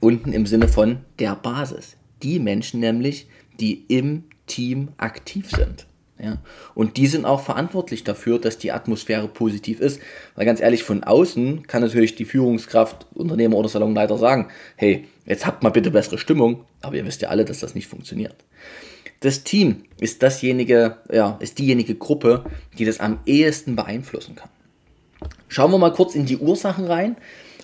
Unten 0.02 0.34
im 0.34 0.48
Sinne 0.48 0.68
von 0.68 1.06
der 1.18 1.34
Basis. 1.38 1.96
Die 2.24 2.40
Menschen 2.40 2.82
nämlich, 2.82 3.30
die 3.58 3.86
im 3.88 4.26
Team 4.48 4.90
aktiv 4.98 5.50
sind. 5.50 5.86
Ja? 6.20 6.38
Und 6.74 6.98
die 6.98 7.08
sind 7.08 7.26
auch 7.26 7.42
verantwortlich 7.42 8.04
dafür, 8.04 8.40
dass 8.40 8.58
die 8.58 8.72
Atmosphäre 8.72 9.28
positiv 9.28 9.80
ist. 9.80 10.00
Weil 10.36 10.46
ganz 10.46 10.62
ehrlich, 10.62 10.84
von 10.84 11.04
außen 11.04 11.68
kann 11.68 11.82
natürlich 11.82 12.16
die 12.16 12.26
Führungskraft, 12.26 13.08
Unternehmer 13.14 13.58
oder 13.58 13.70
Salonleiter 13.70 14.18
sagen, 14.18 14.50
hey, 14.76 15.08
jetzt 15.26 15.46
habt 15.46 15.64
mal 15.64 15.70
bitte 15.70 15.92
bessere 15.92 16.18
Stimmung, 16.18 16.66
aber 16.82 16.96
ihr 16.96 17.06
wisst 17.06 17.22
ja 17.22 17.30
alle, 17.30 17.46
dass 17.46 17.60
das 17.60 17.76
nicht 17.76 17.88
funktioniert. 17.88 18.36
Das 19.22 19.44
Team 19.44 19.84
ist 20.00 20.22
dasjenige, 20.24 20.98
ja, 21.12 21.38
ist 21.40 21.58
diejenige 21.58 21.96
Gruppe, 21.96 22.46
die 22.78 22.86
das 22.86 23.00
am 23.00 23.20
ehesten 23.26 23.76
beeinflussen 23.76 24.36
kann. 24.36 24.50
Schauen 25.48 25.72
wir 25.72 25.78
mal 25.78 25.94
kurz 25.94 26.16
in 26.16 26.26
die 26.26 26.38
Ursachen 26.38 26.86
rein. 26.86 27.16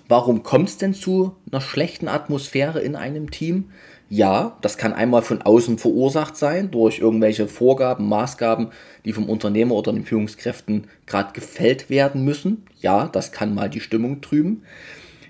Warum 0.08 0.44
kommt 0.44 0.70
es 0.70 0.78
denn 0.78 0.94
zu 0.94 1.36
einer 1.52 1.62
schlechten 1.62 2.08
Atmosphäre 2.08 2.80
in 2.80 2.96
einem 2.96 3.32
Team? 3.32 3.72
Ja, 4.14 4.58
das 4.60 4.78
kann 4.78 4.92
einmal 4.92 5.22
von 5.22 5.42
außen 5.42 5.78
verursacht 5.78 6.36
sein, 6.36 6.70
durch 6.70 7.00
irgendwelche 7.00 7.48
Vorgaben, 7.48 8.10
Maßgaben, 8.10 8.68
die 9.06 9.14
vom 9.14 9.30
Unternehmer 9.30 9.74
oder 9.74 9.94
den 9.94 10.04
Führungskräften 10.04 10.88
gerade 11.06 11.32
gefällt 11.32 11.90
werden 11.90 12.26
müssen. 12.26 12.66
Ja, 12.82 13.08
das 13.08 13.32
kann 13.32 13.56
mal 13.56 13.70
die 13.70 13.80
Stimmung 13.80 14.20
trüben. 14.20 14.64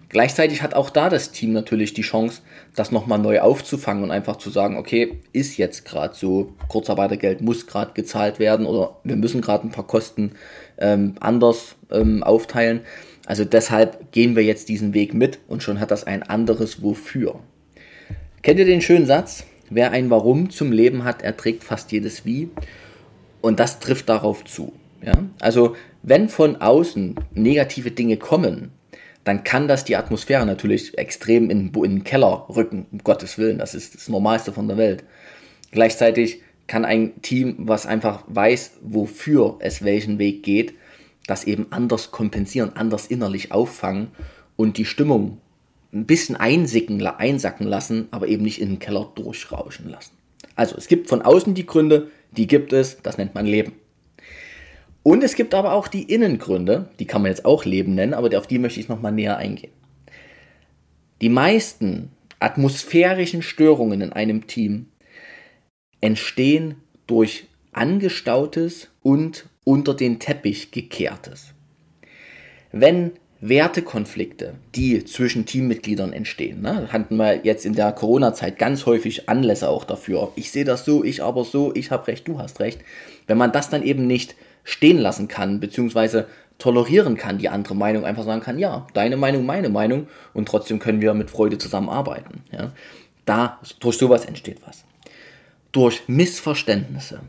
Gleichzeitig 0.09 0.63
hat 0.63 0.73
auch 0.73 0.89
da 0.89 1.09
das 1.09 1.31
Team 1.31 1.53
natürlich 1.53 1.93
die 1.93 2.01
Chance, 2.01 2.41
das 2.75 2.91
nochmal 2.91 3.19
neu 3.19 3.41
aufzufangen 3.41 4.03
und 4.03 4.09
einfach 4.09 4.37
zu 4.37 4.49
sagen, 4.49 4.77
okay, 4.77 5.19
ist 5.31 5.57
jetzt 5.57 5.85
gerade 5.85 6.15
so, 6.15 6.53
Kurzarbeitergeld 6.67 7.41
muss 7.41 7.67
gerade 7.67 7.91
gezahlt 7.93 8.39
werden 8.39 8.65
oder 8.65 8.97
wir 9.03 9.15
müssen 9.15 9.41
gerade 9.41 9.67
ein 9.67 9.71
paar 9.71 9.85
Kosten 9.85 10.31
ähm, 10.79 11.13
anders 11.19 11.75
ähm, 11.91 12.23
aufteilen. 12.23 12.81
Also 13.27 13.45
deshalb 13.45 14.11
gehen 14.11 14.35
wir 14.35 14.43
jetzt 14.43 14.69
diesen 14.69 14.95
Weg 14.95 15.13
mit 15.13 15.37
und 15.47 15.61
schon 15.61 15.79
hat 15.79 15.91
das 15.91 16.03
ein 16.03 16.23
anderes 16.23 16.81
Wofür. 16.81 17.41
Kennt 18.41 18.57
ihr 18.57 18.65
den 18.65 18.81
schönen 18.81 19.05
Satz? 19.05 19.43
Wer 19.69 19.91
ein 19.91 20.09
Warum 20.09 20.49
zum 20.49 20.71
Leben 20.71 21.03
hat, 21.03 21.21
erträgt 21.21 21.63
fast 21.63 21.91
jedes 21.91 22.25
Wie. 22.25 22.49
Und 23.39 23.59
das 23.59 23.79
trifft 23.79 24.09
darauf 24.09 24.43
zu. 24.45 24.73
Ja? 25.03 25.13
Also 25.39 25.75
wenn 26.01 26.27
von 26.27 26.55
außen 26.55 27.15
negative 27.35 27.91
Dinge 27.91 28.17
kommen, 28.17 28.71
dann 29.23 29.43
kann 29.43 29.67
das 29.67 29.85
die 29.85 29.95
Atmosphäre 29.95 30.47
natürlich 30.47 30.97
extrem 30.97 31.51
in, 31.51 31.71
in 31.71 31.81
den 31.81 32.03
Keller 32.03 32.47
rücken, 32.49 32.87
um 32.91 33.03
Gottes 33.03 33.37
Willen, 33.37 33.59
das 33.59 33.75
ist 33.75 33.93
das 33.93 34.09
Normalste 34.09 34.51
von 34.51 34.67
der 34.67 34.77
Welt. 34.77 35.03
Gleichzeitig 35.69 36.41
kann 36.65 36.83
ein 36.83 37.21
Team, 37.21 37.55
was 37.59 37.85
einfach 37.85 38.23
weiß, 38.27 38.77
wofür 38.81 39.57
es 39.59 39.83
welchen 39.83 40.17
Weg 40.17 40.41
geht, 40.41 40.73
das 41.27 41.43
eben 41.43 41.67
anders 41.69 42.09
kompensieren, 42.09 42.71
anders 42.75 43.05
innerlich 43.05 43.51
auffangen 43.51 44.07
und 44.55 44.77
die 44.77 44.85
Stimmung 44.85 45.37
ein 45.93 46.05
bisschen 46.05 46.35
einsicken, 46.35 47.05
einsacken 47.05 47.67
lassen, 47.67 48.07
aber 48.11 48.27
eben 48.27 48.43
nicht 48.43 48.61
in 48.61 48.69
den 48.69 48.79
Keller 48.79 49.11
durchrauschen 49.15 49.89
lassen. 49.89 50.13
Also 50.55 50.75
es 50.77 50.87
gibt 50.87 51.09
von 51.09 51.21
außen 51.21 51.53
die 51.53 51.65
Gründe, 51.65 52.09
die 52.31 52.47
gibt 52.47 52.73
es, 52.73 53.01
das 53.01 53.17
nennt 53.17 53.35
man 53.35 53.45
Leben. 53.45 53.73
Und 55.03 55.23
es 55.23 55.35
gibt 55.35 55.53
aber 55.53 55.73
auch 55.73 55.87
die 55.87 56.03
Innengründe, 56.03 56.89
die 56.99 57.05
kann 57.05 57.23
man 57.23 57.31
jetzt 57.31 57.45
auch 57.45 57.65
Leben 57.65 57.95
nennen, 57.95 58.13
aber 58.13 58.37
auf 58.37 58.47
die 58.47 58.59
möchte 58.59 58.79
ich 58.79 58.87
nochmal 58.87 59.11
näher 59.11 59.37
eingehen. 59.37 59.71
Die 61.21 61.29
meisten 61.29 62.11
atmosphärischen 62.39 63.41
Störungen 63.41 64.01
in 64.01 64.13
einem 64.13 64.47
Team 64.47 64.87
entstehen 66.01 66.75
durch 67.07 67.45
angestautes 67.71 68.89
und 69.01 69.47
unter 69.63 69.93
den 69.93 70.19
Teppich 70.19 70.71
gekehrtes. 70.71 71.53
Wenn 72.71 73.11
Wertekonflikte, 73.41 74.53
die 74.75 75.03
zwischen 75.03 75.47
Teammitgliedern 75.47 76.13
entstehen. 76.13 76.61
Ne? 76.61 76.87
Hatten 76.91 77.15
wir 77.15 77.43
jetzt 77.43 77.65
in 77.65 77.73
der 77.73 77.91
Corona-Zeit 77.91 78.59
ganz 78.59 78.85
häufig 78.85 79.27
Anlässe 79.27 79.67
auch 79.67 79.83
dafür. 79.83 80.31
Ich 80.35 80.51
sehe 80.51 80.63
das 80.63 80.85
so, 80.85 81.03
ich 81.03 81.23
aber 81.23 81.43
so, 81.43 81.73
ich 81.73 81.89
habe 81.89 82.07
recht, 82.07 82.27
du 82.27 82.37
hast 82.37 82.59
recht. 82.59 82.81
Wenn 83.25 83.39
man 83.39 83.51
das 83.51 83.69
dann 83.69 83.81
eben 83.81 84.05
nicht 84.05 84.35
stehen 84.63 84.99
lassen 84.99 85.27
kann, 85.27 85.59
beziehungsweise 85.59 86.27
tolerieren 86.59 87.17
kann, 87.17 87.39
die 87.39 87.49
andere 87.49 87.73
Meinung, 87.75 88.05
einfach 88.05 88.23
sagen 88.23 88.41
kann, 88.41 88.59
ja, 88.59 88.85
deine 88.93 89.17
Meinung, 89.17 89.47
meine 89.47 89.69
Meinung 89.69 90.07
und 90.33 90.47
trotzdem 90.47 90.77
können 90.77 91.01
wir 91.01 91.15
mit 91.15 91.31
Freude 91.31 91.57
zusammenarbeiten. 91.57 92.43
Ja? 92.51 92.71
Da, 93.25 93.59
durch 93.79 93.97
sowas 93.97 94.25
entsteht 94.25 94.59
was. 94.67 94.83
Durch 95.71 96.03
Missverständnisse. 96.07 97.21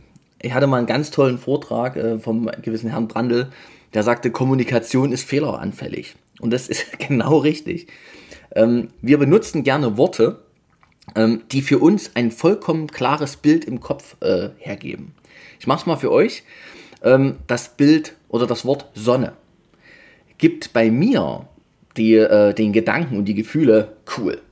Ich 0.43 0.53
hatte 0.53 0.67
mal 0.67 0.77
einen 0.77 0.87
ganz 0.87 1.11
tollen 1.11 1.39
Vortrag 1.39 1.97
äh, 1.97 2.19
vom 2.19 2.51
gewissen 2.61 2.91
Herrn 2.91 3.09
Brandl, 3.09 3.51
der 3.95 4.03
sagte, 4.03 4.31
Kommunikation 4.31 5.13
ist 5.13 5.25
fehleranfällig. 5.25 6.17
Und 6.41 6.53
das 6.53 6.69
ist 6.69 6.99
genau 6.99 7.39
richtig. 7.39 7.89
Ähm, 8.55 8.89
wir 9.01 9.19
benutzen 9.19 9.63
gerne 9.63 9.97
Worte, 9.97 10.43
ähm, 11.15 11.43
die 11.53 11.63
für 11.63 11.79
uns 11.79 12.13
ein 12.15 12.31
vollkommen 12.31 12.89
klares 12.89 13.37
Bild 13.37 13.65
im 13.65 13.81
Kopf 13.81 14.17
äh, 14.21 14.51
hergeben. 14.59 15.15
Ich 15.59 15.67
mache 15.67 15.81
es 15.81 15.87
mal 15.87 15.97
für 15.97 16.13
euch 16.13 16.43
ähm, 17.03 17.37
das 17.47 17.71
Bild 17.71 18.17
oder 18.29 18.47
das 18.47 18.65
Wort 18.65 18.87
Sonne 18.95 19.35
gibt 20.43 20.73
bei 20.73 20.91
mir 20.91 21.47
die, 21.97 22.15
äh, 22.15 22.53
den 22.53 22.73
Gedanken 22.73 23.17
und 23.17 23.27
die 23.27 23.35
Gefühle 23.35 23.97
cool. 24.19 24.43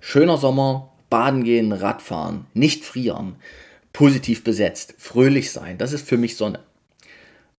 Schöner 0.00 0.36
Sommer, 0.36 0.92
baden 1.10 1.44
gehen, 1.44 1.72
Radfahren, 1.72 2.46
nicht 2.54 2.84
frieren, 2.84 3.36
positiv 3.92 4.42
besetzt, 4.42 4.94
fröhlich 4.98 5.52
sein, 5.52 5.78
das 5.78 5.92
ist 5.92 6.08
für 6.08 6.16
mich 6.16 6.36
Sonne. 6.36 6.58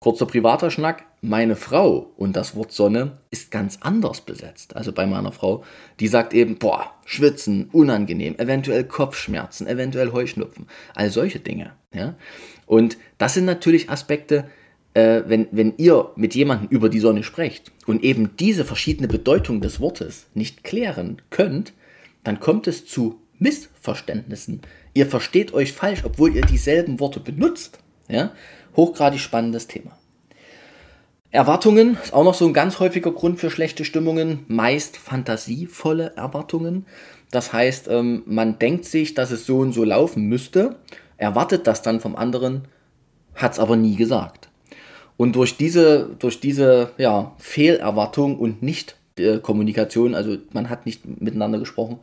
Kurzer 0.00 0.26
privater 0.26 0.70
Schnack, 0.70 1.06
meine 1.22 1.56
Frau 1.56 2.12
und 2.16 2.36
das 2.36 2.54
Wort 2.54 2.70
Sonne 2.70 3.18
ist 3.30 3.50
ganz 3.50 3.78
anders 3.80 4.20
besetzt. 4.20 4.76
Also 4.76 4.92
bei 4.92 5.06
meiner 5.06 5.32
Frau, 5.32 5.64
die 5.98 6.06
sagt 6.06 6.34
eben, 6.34 6.58
boah, 6.58 6.92
schwitzen, 7.04 7.68
unangenehm, 7.72 8.38
eventuell 8.38 8.84
Kopfschmerzen, 8.84 9.66
eventuell 9.66 10.12
Heuschnupfen, 10.12 10.68
all 10.94 11.10
solche 11.10 11.40
Dinge. 11.40 11.72
Ja? 11.92 12.14
Und 12.66 12.96
das 13.18 13.34
sind 13.34 13.44
natürlich 13.44 13.90
Aspekte, 13.90 14.48
äh, 14.94 15.22
wenn, 15.26 15.48
wenn 15.50 15.74
ihr 15.78 16.12
mit 16.14 16.36
jemandem 16.36 16.68
über 16.70 16.88
die 16.88 17.00
Sonne 17.00 17.24
sprecht 17.24 17.72
und 17.86 18.04
eben 18.04 18.36
diese 18.36 18.64
verschiedene 18.64 19.08
Bedeutung 19.08 19.60
des 19.60 19.80
Wortes 19.80 20.26
nicht 20.34 20.62
klären 20.62 21.20
könnt, 21.30 21.72
dann 22.22 22.38
kommt 22.38 22.68
es 22.68 22.86
zu 22.86 23.20
Missverständnissen. 23.40 24.60
Ihr 24.94 25.06
versteht 25.06 25.54
euch 25.54 25.72
falsch, 25.72 26.04
obwohl 26.04 26.36
ihr 26.36 26.42
dieselben 26.42 27.00
Worte 27.00 27.18
benutzt. 27.18 27.80
Ja? 28.08 28.32
Hochgradig 28.78 29.20
spannendes 29.20 29.66
Thema. 29.66 29.90
Erwartungen 31.30 31.98
ist 32.02 32.14
auch 32.14 32.24
noch 32.24 32.32
so 32.32 32.46
ein 32.46 32.54
ganz 32.54 32.80
häufiger 32.80 33.12
Grund 33.12 33.38
für 33.38 33.50
schlechte 33.50 33.84
Stimmungen. 33.84 34.46
Meist 34.48 34.96
fantasievolle 34.96 36.14
Erwartungen. 36.16 36.86
Das 37.30 37.52
heißt, 37.52 37.88
ähm, 37.88 38.22
man 38.24 38.58
denkt 38.58 38.86
sich, 38.86 39.12
dass 39.12 39.30
es 39.30 39.44
so 39.44 39.58
und 39.58 39.74
so 39.74 39.84
laufen 39.84 40.22
müsste 40.22 40.76
erwartet 41.18 41.66
das 41.66 41.82
dann 41.82 42.00
vom 42.00 42.16
anderen, 42.16 42.62
hat 43.34 43.52
es 43.52 43.58
aber 43.58 43.76
nie 43.76 43.96
gesagt. 43.96 44.48
Und 45.16 45.36
durch 45.36 45.56
diese, 45.56 46.10
durch 46.18 46.40
diese 46.40 46.92
ja, 46.96 47.34
Fehlerwartung 47.38 48.38
und 48.38 48.62
Nicht-Kommunikation, 48.62 50.14
also 50.14 50.38
man 50.52 50.70
hat 50.70 50.86
nicht 50.86 51.20
miteinander 51.20 51.58
gesprochen, 51.58 51.98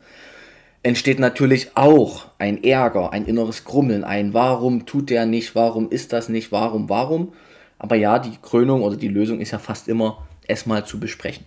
entsteht 0.86 1.18
natürlich 1.18 1.70
auch 1.74 2.26
ein 2.38 2.62
Ärger, 2.62 3.12
ein 3.12 3.26
inneres 3.26 3.64
Grummeln, 3.64 4.04
ein 4.04 4.34
Warum 4.34 4.86
tut 4.86 5.10
der 5.10 5.26
nicht, 5.26 5.56
warum 5.56 5.90
ist 5.90 6.12
das 6.12 6.28
nicht, 6.28 6.52
warum, 6.52 6.88
warum. 6.88 7.32
Aber 7.76 7.96
ja, 7.96 8.20
die 8.20 8.36
Krönung 8.40 8.82
oder 8.84 8.96
die 8.96 9.08
Lösung 9.08 9.40
ist 9.40 9.50
ja 9.50 9.58
fast 9.58 9.88
immer 9.88 10.24
erstmal 10.46 10.86
zu 10.86 11.00
besprechen. 11.00 11.44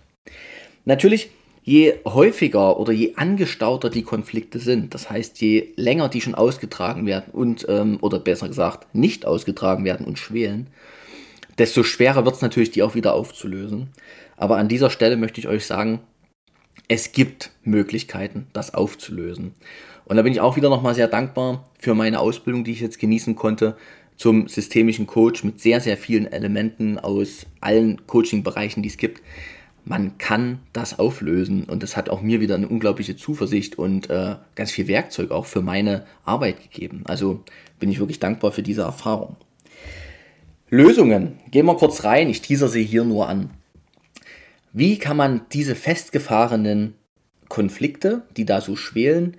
Natürlich, 0.84 1.30
je 1.62 1.94
häufiger 2.04 2.78
oder 2.78 2.92
je 2.92 3.14
angestauter 3.16 3.88
die 3.88 4.02
Konflikte 4.02 4.58
sind, 4.58 4.92
das 4.92 5.08
heißt, 5.08 5.40
je 5.40 5.68
länger 5.76 6.10
die 6.10 6.20
schon 6.20 6.34
ausgetragen 6.34 7.06
werden 7.06 7.30
und, 7.32 7.64
ähm, 7.66 7.96
oder 8.02 8.18
besser 8.18 8.48
gesagt, 8.48 8.94
nicht 8.94 9.24
ausgetragen 9.24 9.86
werden 9.86 10.04
und 10.04 10.18
schwelen, 10.18 10.66
desto 11.56 11.82
schwerer 11.82 12.26
wird 12.26 12.34
es 12.34 12.42
natürlich, 12.42 12.72
die 12.72 12.82
auch 12.82 12.94
wieder 12.94 13.14
aufzulösen. 13.14 13.88
Aber 14.36 14.58
an 14.58 14.68
dieser 14.68 14.90
Stelle 14.90 15.16
möchte 15.16 15.40
ich 15.40 15.48
euch 15.48 15.64
sagen, 15.64 16.00
es 16.90 17.12
gibt 17.12 17.52
Möglichkeiten, 17.62 18.48
das 18.52 18.74
aufzulösen. 18.74 19.54
Und 20.06 20.16
da 20.16 20.22
bin 20.22 20.32
ich 20.32 20.40
auch 20.40 20.56
wieder 20.56 20.68
nochmal 20.68 20.96
sehr 20.96 21.06
dankbar 21.06 21.70
für 21.78 21.94
meine 21.94 22.18
Ausbildung, 22.18 22.64
die 22.64 22.72
ich 22.72 22.80
jetzt 22.80 22.98
genießen 22.98 23.36
konnte 23.36 23.76
zum 24.16 24.48
systemischen 24.48 25.06
Coach 25.06 25.44
mit 25.44 25.60
sehr, 25.60 25.80
sehr 25.80 25.96
vielen 25.96 26.26
Elementen 26.26 26.98
aus 26.98 27.46
allen 27.60 28.04
Coaching-Bereichen, 28.08 28.82
die 28.82 28.88
es 28.88 28.96
gibt. 28.96 29.22
Man 29.84 30.18
kann 30.18 30.58
das 30.72 30.98
auflösen 30.98 31.62
und 31.62 31.84
das 31.84 31.96
hat 31.96 32.10
auch 32.10 32.22
mir 32.22 32.40
wieder 32.40 32.56
eine 32.56 32.68
unglaubliche 32.68 33.14
Zuversicht 33.14 33.78
und 33.78 34.10
äh, 34.10 34.34
ganz 34.56 34.72
viel 34.72 34.88
Werkzeug 34.88 35.30
auch 35.30 35.46
für 35.46 35.62
meine 35.62 36.06
Arbeit 36.24 36.60
gegeben. 36.60 37.02
Also 37.04 37.44
bin 37.78 37.92
ich 37.92 38.00
wirklich 38.00 38.18
dankbar 38.18 38.50
für 38.50 38.64
diese 38.64 38.82
Erfahrung. 38.82 39.36
Lösungen. 40.70 41.38
Gehen 41.52 41.66
wir 41.66 41.76
kurz 41.76 42.02
rein. 42.02 42.28
Ich 42.28 42.42
teaser 42.42 42.66
sie 42.66 42.82
hier 42.82 43.04
nur 43.04 43.28
an. 43.28 43.50
Wie 44.72 44.98
kann 44.98 45.16
man 45.16 45.42
diese 45.52 45.74
festgefahrenen 45.74 46.94
Konflikte, 47.48 48.22
die 48.36 48.44
da 48.44 48.60
so 48.60 48.76
schwelen, 48.76 49.36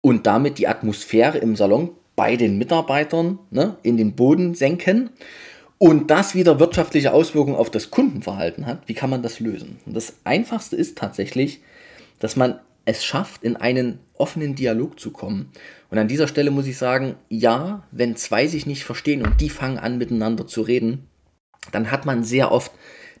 und 0.00 0.26
damit 0.26 0.58
die 0.58 0.68
Atmosphäre 0.68 1.38
im 1.38 1.56
Salon 1.56 1.90
bei 2.14 2.36
den 2.36 2.58
Mitarbeitern 2.58 3.38
ne, 3.50 3.78
in 3.82 3.96
den 3.96 4.14
Boden 4.14 4.54
senken 4.54 5.10
und 5.78 6.10
das 6.10 6.34
wieder 6.34 6.60
wirtschaftliche 6.60 7.12
Auswirkungen 7.12 7.56
auf 7.56 7.70
das 7.70 7.90
Kundenverhalten 7.90 8.66
hat, 8.66 8.82
wie 8.86 8.94
kann 8.94 9.10
man 9.10 9.22
das 9.22 9.40
lösen? 9.40 9.78
Und 9.86 9.96
das 9.96 10.14
Einfachste 10.24 10.76
ist 10.76 10.98
tatsächlich, 10.98 11.62
dass 12.18 12.36
man 12.36 12.60
es 12.84 13.02
schafft, 13.02 13.44
in 13.44 13.56
einen 13.56 13.98
offenen 14.12 14.54
Dialog 14.54 15.00
zu 15.00 15.10
kommen. 15.10 15.50
Und 15.90 15.98
an 15.98 16.08
dieser 16.08 16.28
Stelle 16.28 16.50
muss 16.50 16.66
ich 16.66 16.76
sagen, 16.76 17.16
ja, 17.30 17.82
wenn 17.90 18.14
zwei 18.16 18.46
sich 18.46 18.66
nicht 18.66 18.84
verstehen 18.84 19.24
und 19.24 19.40
die 19.40 19.48
fangen 19.48 19.78
an 19.78 19.98
miteinander 19.98 20.46
zu 20.46 20.60
reden, 20.60 21.08
dann 21.72 21.90
hat 21.90 22.04
man 22.04 22.24
sehr 22.24 22.52
oft 22.52 22.72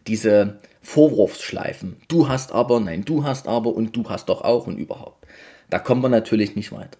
diese 0.06 0.60
Vorwurfsschleifen. 0.84 1.96
Du 2.08 2.28
hast 2.28 2.52
aber, 2.52 2.78
nein, 2.78 3.04
du 3.04 3.24
hast 3.24 3.48
aber 3.48 3.74
und 3.74 3.96
du 3.96 4.08
hast 4.08 4.28
doch 4.28 4.42
auch 4.42 4.66
und 4.66 4.78
überhaupt. 4.78 5.26
Da 5.70 5.78
kommen 5.78 6.02
wir 6.02 6.08
natürlich 6.08 6.54
nicht 6.54 6.72
weiter. 6.72 6.98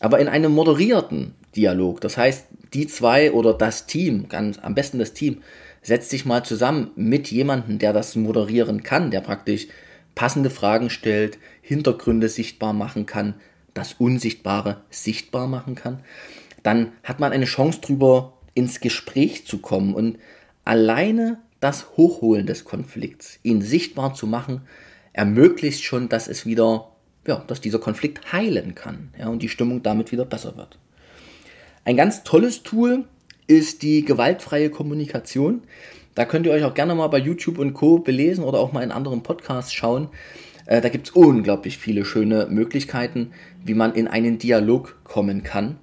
Aber 0.00 0.20
in 0.20 0.28
einem 0.28 0.52
moderierten 0.52 1.34
Dialog, 1.56 2.00
das 2.00 2.16
heißt, 2.16 2.46
die 2.72 2.86
zwei 2.86 3.32
oder 3.32 3.52
das 3.52 3.86
Team, 3.86 4.28
ganz 4.28 4.58
am 4.58 4.74
besten 4.74 5.00
das 5.00 5.12
Team, 5.12 5.42
setzt 5.82 6.10
sich 6.10 6.24
mal 6.24 6.44
zusammen 6.44 6.92
mit 6.94 7.30
jemandem, 7.30 7.78
der 7.78 7.92
das 7.92 8.14
moderieren 8.14 8.82
kann, 8.82 9.10
der 9.10 9.20
praktisch 9.20 9.66
passende 10.14 10.50
Fragen 10.50 10.88
stellt, 10.88 11.38
Hintergründe 11.60 12.28
sichtbar 12.28 12.72
machen 12.72 13.06
kann, 13.06 13.34
das 13.74 13.94
Unsichtbare 13.94 14.82
sichtbar 14.90 15.48
machen 15.48 15.74
kann, 15.74 16.00
dann 16.62 16.92
hat 17.02 17.20
man 17.20 17.32
eine 17.32 17.44
Chance 17.44 17.80
drüber 17.80 18.34
ins 18.54 18.80
Gespräch 18.80 19.46
zu 19.46 19.58
kommen 19.58 19.94
und 19.94 20.18
alleine 20.64 21.38
das 21.60 21.96
Hochholen 21.96 22.46
des 22.46 22.64
Konflikts, 22.64 23.38
ihn 23.42 23.62
sichtbar 23.62 24.14
zu 24.14 24.26
machen, 24.26 24.62
ermöglicht 25.12 25.82
schon, 25.82 26.08
dass 26.08 26.28
es 26.28 26.46
wieder 26.46 26.88
ja, 27.28 27.44
dass 27.46 27.60
dieser 27.60 27.78
Konflikt 27.78 28.32
heilen 28.32 28.74
kann 28.74 29.10
ja, 29.18 29.28
und 29.28 29.42
die 29.42 29.48
Stimmung 29.48 29.82
damit 29.82 30.10
wieder 30.10 30.24
besser 30.24 30.56
wird. 30.56 30.78
Ein 31.84 31.96
ganz 31.96 32.24
tolles 32.24 32.62
Tool 32.62 33.04
ist 33.46 33.82
die 33.82 34.04
gewaltfreie 34.04 34.70
Kommunikation. 34.70 35.62
Da 36.14 36.24
könnt 36.24 36.46
ihr 36.46 36.52
euch 36.52 36.64
auch 36.64 36.74
gerne 36.74 36.94
mal 36.94 37.06
bei 37.08 37.18
YouTube 37.18 37.58
und 37.58 37.74
Co. 37.74 37.98
belesen 37.98 38.44
oder 38.44 38.58
auch 38.58 38.72
mal 38.72 38.82
in 38.82 38.90
anderen 38.90 39.22
Podcasts 39.22 39.72
schauen. 39.72 40.08
Äh, 40.66 40.80
da 40.80 40.88
gibt 40.88 41.08
es 41.08 41.14
unglaublich 41.14 41.78
viele 41.78 42.04
schöne 42.04 42.46
Möglichkeiten, 42.50 43.32
wie 43.64 43.74
man 43.74 43.94
in 43.94 44.08
einen 44.08 44.38
Dialog 44.38 44.98
kommen 45.04 45.42
kann, 45.42 45.76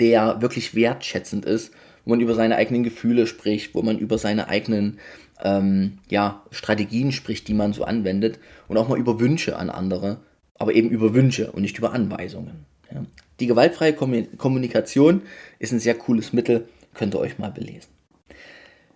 der 0.00 0.40
wirklich 0.40 0.74
wertschätzend 0.74 1.44
ist, 1.44 1.72
wo 2.04 2.10
man 2.10 2.20
über 2.20 2.34
seine 2.34 2.56
eigenen 2.56 2.82
Gefühle 2.82 3.26
spricht, 3.26 3.74
wo 3.74 3.82
man 3.82 3.98
über 3.98 4.18
seine 4.18 4.48
eigenen 4.48 4.98
ähm, 5.42 5.98
ja, 6.08 6.42
Strategien 6.50 7.12
spricht, 7.12 7.48
die 7.48 7.54
man 7.54 7.72
so 7.72 7.84
anwendet 7.84 8.38
und 8.68 8.76
auch 8.76 8.88
mal 8.88 8.98
über 8.98 9.20
Wünsche 9.20 9.56
an 9.56 9.70
andere 9.70 10.18
aber 10.56 10.74
eben 10.74 10.90
über 10.90 11.14
Wünsche 11.14 11.50
und 11.52 11.62
nicht 11.62 11.78
über 11.78 11.92
Anweisungen. 11.92 12.66
Ja. 12.92 13.04
Die 13.40 13.46
gewaltfreie 13.46 13.92
Kommunikation 13.92 15.22
ist 15.58 15.72
ein 15.72 15.80
sehr 15.80 15.94
cooles 15.94 16.32
Mittel, 16.32 16.68
könnt 16.94 17.14
ihr 17.14 17.20
euch 17.20 17.38
mal 17.38 17.50
belesen. 17.50 17.90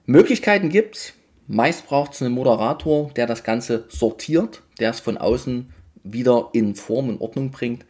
Möglichkeiten 0.07 0.69
gibt 0.69 0.97
es. 0.97 1.15
Meist 1.49 1.87
braucht 1.87 2.13
es 2.13 2.23
einen 2.23 2.35
Moderator, 2.35 3.11
der 3.17 3.27
das 3.27 3.43
Ganze 3.43 3.87
sortiert, 3.89 4.63
der 4.79 4.91
es 4.91 5.01
von 5.01 5.17
außen 5.17 5.73
wieder 6.05 6.51
in 6.53 6.75
Form 6.75 7.09
und 7.09 7.21
Ordnung 7.21 7.51
bringt. 7.51 7.85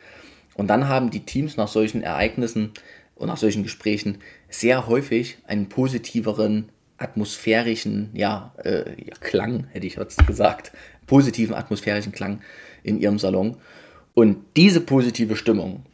Und 0.54 0.68
dann 0.68 0.88
haben 0.88 1.11
die 1.11 1.24
Teams 1.24 1.57
nach 1.57 1.68
solchen 1.68 2.02
Ereignissen 2.02 2.72
und 3.18 3.26
nach 3.26 3.37
solchen 3.37 3.62
Gesprächen 3.62 4.18
sehr 4.48 4.87
häufig 4.87 5.38
einen 5.46 5.68
positiveren 5.68 6.70
atmosphärischen 6.96 8.11
ja, 8.14 8.54
äh, 8.64 8.90
ja, 9.04 9.14
Klang, 9.20 9.66
hätte 9.72 9.87
ich 9.87 9.96
jetzt 9.96 10.26
gesagt, 10.26 10.72
positiven 11.07 11.54
atmosphärischen 11.54 12.12
Klang 12.12 12.40
in 12.83 13.00
ihrem 13.00 13.18
Salon. 13.18 13.57
Und 14.14 14.38
diese 14.57 14.81
positive 14.81 15.37
Stimmung, 15.37 15.85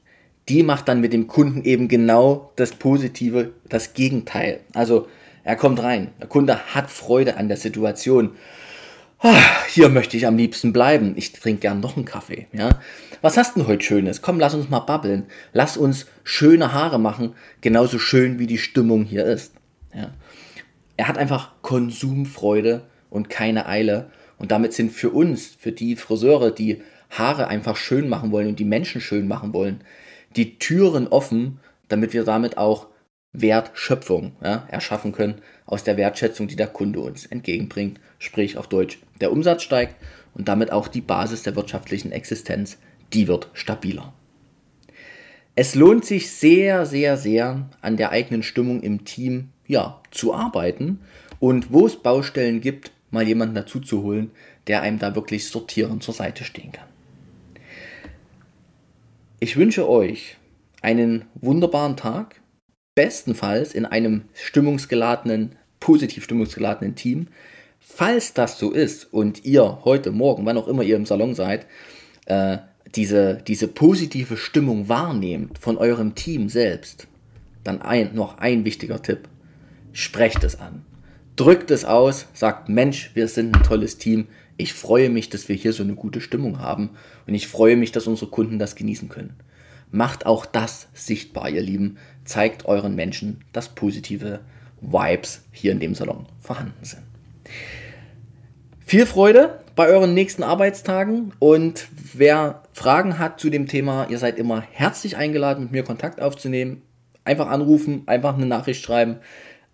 die 0.48 0.62
macht 0.62 0.88
dann 0.88 1.00
mit 1.00 1.12
dem 1.12 1.26
Kunden 1.26 1.62
eben 1.64 1.88
genau 1.88 2.52
das 2.56 2.72
Positive, 2.72 3.52
das 3.68 3.94
Gegenteil. 3.94 4.60
Also 4.72 5.08
er 5.42 5.56
kommt 5.56 5.82
rein, 5.82 6.10
der 6.20 6.28
Kunde 6.28 6.74
hat 6.74 6.90
Freude 6.90 7.36
an 7.36 7.48
der 7.48 7.56
Situation. 7.56 8.32
Hier 9.68 9.88
möchte 9.88 10.16
ich 10.18 10.26
am 10.26 10.36
liebsten 10.36 10.72
bleiben. 10.72 11.14
Ich 11.16 11.32
trinke 11.32 11.62
gern 11.62 11.80
noch 11.80 11.96
einen 11.96 12.04
Kaffee. 12.04 12.46
Ja? 12.52 12.78
Was 13.22 13.38
hast 13.38 13.56
du 13.56 13.60
denn 13.60 13.68
heute 13.68 13.82
Schönes? 13.82 14.20
Komm, 14.20 14.38
lass 14.38 14.54
uns 14.54 14.68
mal 14.68 14.80
babbeln. 14.80 15.26
Lass 15.52 15.78
uns 15.78 16.06
schöne 16.24 16.72
Haare 16.72 17.00
machen, 17.00 17.34
genauso 17.62 17.98
schön 17.98 18.38
wie 18.38 18.46
die 18.46 18.58
Stimmung 18.58 19.04
hier 19.04 19.24
ist. 19.24 19.54
Ja? 19.94 20.10
Er 20.96 21.08
hat 21.08 21.16
einfach 21.16 21.52
Konsumfreude 21.62 22.86
und 23.08 23.30
keine 23.30 23.66
Eile 23.66 24.10
und 24.38 24.50
damit 24.50 24.74
sind 24.74 24.92
für 24.92 25.10
uns, 25.10 25.56
für 25.58 25.72
die 25.72 25.96
Friseure, 25.96 26.50
die 26.50 26.82
Haare 27.10 27.48
einfach 27.48 27.76
schön 27.76 28.08
machen 28.08 28.30
wollen 28.30 28.48
und 28.48 28.58
die 28.58 28.64
Menschen 28.64 29.00
schön 29.00 29.26
machen 29.26 29.54
wollen, 29.54 29.80
die 30.36 30.58
Türen 30.58 31.08
offen, 31.08 31.60
damit 31.88 32.12
wir 32.12 32.24
damit 32.24 32.58
auch 32.58 32.88
Wertschöpfung 33.32 34.36
ja, 34.42 34.66
erschaffen 34.70 35.12
können 35.12 35.42
aus 35.66 35.82
der 35.82 35.96
Wertschätzung, 35.96 36.46
die 36.46 36.56
der 36.56 36.68
Kunde 36.68 37.00
uns 37.00 37.26
entgegenbringt. 37.26 38.00
Sprich 38.24 38.56
auf 38.56 38.68
Deutsch, 38.68 38.98
der 39.20 39.30
Umsatz 39.30 39.62
steigt 39.62 39.96
und 40.32 40.48
damit 40.48 40.72
auch 40.72 40.88
die 40.88 41.02
Basis 41.02 41.42
der 41.42 41.56
wirtschaftlichen 41.56 42.10
Existenz, 42.10 42.78
die 43.12 43.28
wird 43.28 43.50
stabiler. 43.52 44.14
Es 45.54 45.74
lohnt 45.74 46.06
sich 46.06 46.32
sehr, 46.32 46.86
sehr, 46.86 47.18
sehr 47.18 47.68
an 47.82 47.96
der 47.98 48.10
eigenen 48.10 48.42
Stimmung 48.42 48.80
im 48.80 49.04
Team 49.04 49.50
ja, 49.66 50.00
zu 50.10 50.34
arbeiten 50.34 51.00
und 51.38 51.70
wo 51.70 51.86
es 51.86 51.96
Baustellen 51.96 52.62
gibt, 52.62 52.92
mal 53.10 53.28
jemanden 53.28 53.54
dazu 53.54 53.78
zu 53.78 54.02
holen, 54.02 54.30
der 54.68 54.80
einem 54.80 54.98
da 54.98 55.14
wirklich 55.14 55.46
sortierend 55.46 56.02
zur 56.02 56.14
Seite 56.14 56.44
stehen 56.44 56.72
kann. 56.72 56.88
Ich 59.38 59.58
wünsche 59.58 59.86
euch 59.86 60.38
einen 60.80 61.26
wunderbaren 61.34 61.98
Tag, 61.98 62.40
bestenfalls 62.94 63.74
in 63.74 63.84
einem 63.84 64.24
stimmungsgeladenen, 64.32 65.56
positiv 65.78 66.24
stimmungsgeladenen 66.24 66.94
Team. 66.94 67.28
Falls 67.86 68.34
das 68.34 68.58
so 68.58 68.72
ist 68.72 69.12
und 69.12 69.44
ihr 69.44 69.84
heute, 69.84 70.10
morgen, 70.10 70.44
wann 70.46 70.58
auch 70.58 70.68
immer 70.68 70.82
ihr 70.82 70.96
im 70.96 71.06
Salon 71.06 71.34
seid, 71.34 71.66
äh, 72.26 72.58
diese, 72.94 73.42
diese 73.46 73.68
positive 73.68 74.36
Stimmung 74.36 74.88
wahrnehmt 74.88 75.58
von 75.58 75.76
eurem 75.76 76.14
Team 76.14 76.48
selbst, 76.48 77.06
dann 77.62 77.82
ein, 77.82 78.14
noch 78.14 78.38
ein 78.38 78.64
wichtiger 78.64 79.02
Tipp. 79.02 79.28
Sprecht 79.92 80.42
es 80.44 80.58
an 80.58 80.84
drückt 81.36 81.70
es 81.70 81.84
aus, 81.84 82.26
sagt, 82.32 82.68
Mensch, 82.68 83.10
wir 83.14 83.28
sind 83.28 83.56
ein 83.56 83.62
tolles 83.62 83.98
Team. 83.98 84.28
Ich 84.56 84.72
freue 84.72 85.10
mich, 85.10 85.30
dass 85.30 85.48
wir 85.48 85.56
hier 85.56 85.72
so 85.72 85.82
eine 85.82 85.94
gute 85.94 86.20
Stimmung 86.20 86.60
haben 86.60 86.90
und 87.26 87.34
ich 87.34 87.48
freue 87.48 87.76
mich, 87.76 87.92
dass 87.92 88.06
unsere 88.06 88.30
Kunden 88.30 88.58
das 88.58 88.76
genießen 88.76 89.08
können. 89.08 89.34
Macht 89.90 90.26
auch 90.26 90.46
das 90.46 90.88
sichtbar, 90.92 91.48
ihr 91.50 91.62
Lieben. 91.62 91.98
Zeigt 92.24 92.66
euren 92.66 92.94
Menschen, 92.94 93.40
dass 93.52 93.74
positive 93.74 94.40
Vibes 94.80 95.42
hier 95.52 95.72
in 95.72 95.80
dem 95.80 95.94
Salon 95.94 96.26
vorhanden 96.40 96.84
sind. 96.84 97.02
Viel 98.86 99.06
Freude 99.06 99.60
bei 99.76 99.88
euren 99.88 100.14
nächsten 100.14 100.42
Arbeitstagen 100.42 101.32
und 101.38 101.88
wer 102.12 102.62
Fragen 102.72 103.18
hat 103.18 103.40
zu 103.40 103.50
dem 103.50 103.66
Thema, 103.66 104.06
ihr 104.08 104.18
seid 104.18 104.38
immer 104.38 104.62
herzlich 104.70 105.16
eingeladen, 105.16 105.64
mit 105.64 105.72
mir 105.72 105.82
Kontakt 105.82 106.20
aufzunehmen. 106.20 106.82
Einfach 107.24 107.48
anrufen, 107.48 108.02
einfach 108.06 108.36
eine 108.36 108.46
Nachricht 108.46 108.84
schreiben. 108.84 109.16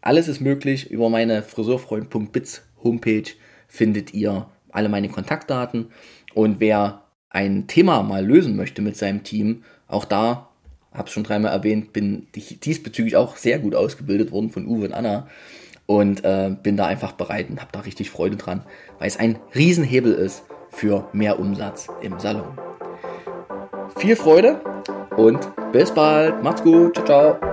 Alles 0.00 0.28
ist 0.28 0.40
möglich. 0.40 0.90
Über 0.90 1.10
meine 1.10 1.42
friseurfreund.biz 1.42 2.62
Homepage 2.82 3.30
findet 3.68 4.14
ihr 4.14 4.46
alle 4.70 4.88
meine 4.88 5.08
Kontaktdaten. 5.08 5.88
Und 6.34 6.60
wer 6.60 7.02
ein 7.28 7.66
Thema 7.66 8.02
mal 8.02 8.24
lösen 8.24 8.56
möchte 8.56 8.82
mit 8.82 8.96
seinem 8.96 9.24
Team, 9.24 9.64
auch 9.88 10.04
da, 10.04 10.48
habe 10.92 11.08
es 11.08 11.12
schon 11.12 11.24
dreimal 11.24 11.52
erwähnt, 11.52 11.92
bin 11.92 12.26
diesbezüglich 12.34 13.16
auch 13.16 13.36
sehr 13.36 13.58
gut 13.58 13.74
ausgebildet 13.74 14.32
worden 14.32 14.50
von 14.50 14.66
Uwe 14.66 14.86
und 14.86 14.92
Anna. 14.92 15.28
Und 15.90 16.22
äh, 16.24 16.54
bin 16.62 16.76
da 16.76 16.86
einfach 16.86 17.10
bereit 17.10 17.50
und 17.50 17.60
habe 17.60 17.72
da 17.72 17.80
richtig 17.80 18.12
Freude 18.12 18.36
dran, 18.36 18.62
weil 19.00 19.08
es 19.08 19.18
ein 19.18 19.40
Riesenhebel 19.56 20.12
ist 20.12 20.44
für 20.70 21.08
mehr 21.12 21.40
Umsatz 21.40 21.88
im 22.00 22.20
Salon. 22.20 22.56
Viel 23.96 24.14
Freude 24.14 24.60
und 25.16 25.40
bis 25.72 25.90
bald. 25.90 26.44
Macht's 26.44 26.62
gut. 26.62 26.94
Ciao, 26.94 27.06
ciao. 27.40 27.49